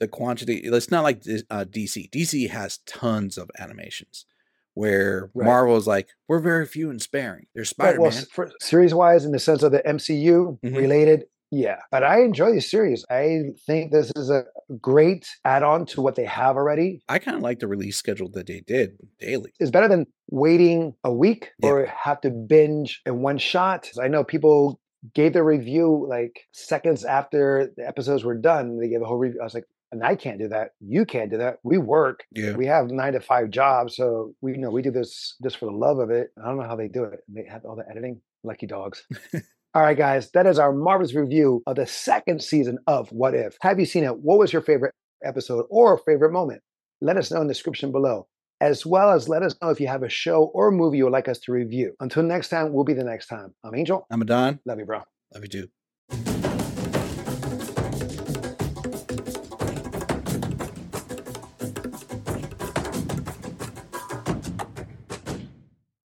the 0.00 0.08
quantity. 0.08 0.60
It's 0.64 0.90
not 0.90 1.02
like 1.04 1.22
uh, 1.50 1.64
DC. 1.68 2.10
DC 2.10 2.50
has 2.50 2.78
tons 2.86 3.38
of 3.38 3.50
animations 3.58 4.26
where 4.74 5.30
Right. 5.34 5.46
Marvel 5.46 5.76
is 5.76 5.86
like, 5.86 6.08
we're 6.28 6.40
very 6.40 6.66
few 6.66 6.90
and 6.90 7.00
sparing. 7.00 7.46
There's 7.54 7.70
Spider 7.70 8.00
Man. 8.00 8.12
for 8.30 8.50
series 8.60 8.92
wise, 8.92 9.24
in 9.24 9.32
the 9.32 9.38
sense 9.38 9.62
of 9.62 9.72
the 9.72 9.86
MCU 9.86 10.58
Mhm. 10.62 10.76
related, 10.76 11.24
yeah. 11.50 11.78
But 11.90 12.02
I 12.04 12.20
enjoy 12.22 12.52
the 12.52 12.60
series. 12.60 13.04
I 13.08 13.44
think 13.66 13.90
this 13.90 14.12
is 14.16 14.28
a 14.28 14.44
great 14.80 15.26
add 15.46 15.62
on 15.62 15.86
to 15.86 16.02
what 16.02 16.14
they 16.16 16.24
have 16.26 16.56
already. 16.56 17.00
I 17.08 17.18
kind 17.18 17.36
of 17.38 17.42
like 17.42 17.60
the 17.60 17.68
release 17.68 17.96
schedule 17.96 18.28
that 18.32 18.46
they 18.48 18.60
did 18.60 18.98
daily. 19.18 19.52
It's 19.60 19.70
better 19.70 19.88
than 19.88 20.06
waiting 20.30 20.94
a 21.04 21.12
week 21.12 21.52
Yeah. 21.62 21.70
or 21.70 21.86
have 21.86 22.20
to 22.22 22.30
binge 22.30 23.00
in 23.06 23.22
one 23.22 23.38
shot. 23.38 23.90
I 23.98 24.08
know 24.08 24.24
people 24.24 24.78
gave 25.14 25.32
their 25.32 25.44
review 25.44 26.04
like 26.08 26.40
seconds 26.52 27.04
after 27.04 27.72
the 27.76 27.86
episodes 27.86 28.24
were 28.24 28.36
done. 28.36 28.78
They 28.78 28.88
gave 28.88 29.00
a 29.00 29.06
whole 29.06 29.16
review. 29.18 29.40
I 29.40 29.44
was 29.44 29.54
like, 29.54 29.64
and 29.92 30.02
I 30.02 30.16
can't 30.16 30.38
do 30.38 30.48
that. 30.48 30.70
You 30.80 31.04
can't 31.04 31.30
do 31.30 31.38
that. 31.38 31.58
We 31.62 31.78
work. 31.78 32.24
Yeah. 32.32 32.54
We 32.54 32.66
have 32.66 32.90
nine 32.90 33.12
to 33.12 33.20
five 33.20 33.50
jobs, 33.50 33.96
so 33.96 34.34
we 34.40 34.52
you 34.52 34.58
know 34.58 34.70
we 34.70 34.82
do 34.82 34.90
this 34.90 35.36
just 35.42 35.58
for 35.58 35.66
the 35.66 35.72
love 35.72 35.98
of 35.98 36.10
it. 36.10 36.28
I 36.42 36.46
don't 36.48 36.58
know 36.58 36.66
how 36.66 36.76
they 36.76 36.88
do 36.88 37.04
it. 37.04 37.20
They 37.28 37.44
have 37.44 37.64
all 37.64 37.76
the 37.76 37.88
editing. 37.88 38.20
Lucky 38.44 38.66
dogs. 38.66 39.04
all 39.74 39.82
right, 39.82 39.96
guys, 39.96 40.30
that 40.32 40.46
is 40.46 40.58
our 40.58 40.72
marvelous 40.72 41.14
review 41.14 41.62
of 41.66 41.76
the 41.76 41.86
second 41.86 42.42
season 42.42 42.78
of 42.86 43.08
What 43.10 43.34
If. 43.34 43.56
Have 43.60 43.80
you 43.80 43.86
seen 43.86 44.04
it? 44.04 44.18
What 44.18 44.38
was 44.38 44.52
your 44.52 44.62
favorite 44.62 44.94
episode 45.24 45.66
or 45.70 45.98
favorite 45.98 46.32
moment? 46.32 46.62
Let 47.00 47.16
us 47.16 47.30
know 47.30 47.40
in 47.40 47.46
the 47.46 47.52
description 47.52 47.92
below, 47.92 48.26
as 48.60 48.86
well 48.86 49.10
as 49.10 49.28
let 49.28 49.42
us 49.42 49.54
know 49.60 49.70
if 49.70 49.80
you 49.80 49.88
have 49.88 50.02
a 50.02 50.08
show 50.08 50.50
or 50.54 50.70
movie 50.70 50.98
you 50.98 51.04
would 51.04 51.12
like 51.12 51.28
us 51.28 51.38
to 51.40 51.52
review. 51.52 51.94
Until 52.00 52.22
next 52.22 52.48
time, 52.48 52.72
we'll 52.72 52.84
be 52.84 52.94
the 52.94 53.04
next 53.04 53.26
time. 53.26 53.54
I'm 53.64 53.74
Angel. 53.74 54.06
I'm 54.10 54.22
Adan. 54.22 54.60
Love 54.64 54.78
you, 54.78 54.86
bro. 54.86 55.02
Love 55.34 55.42
you 55.42 55.48
too. 55.48 55.68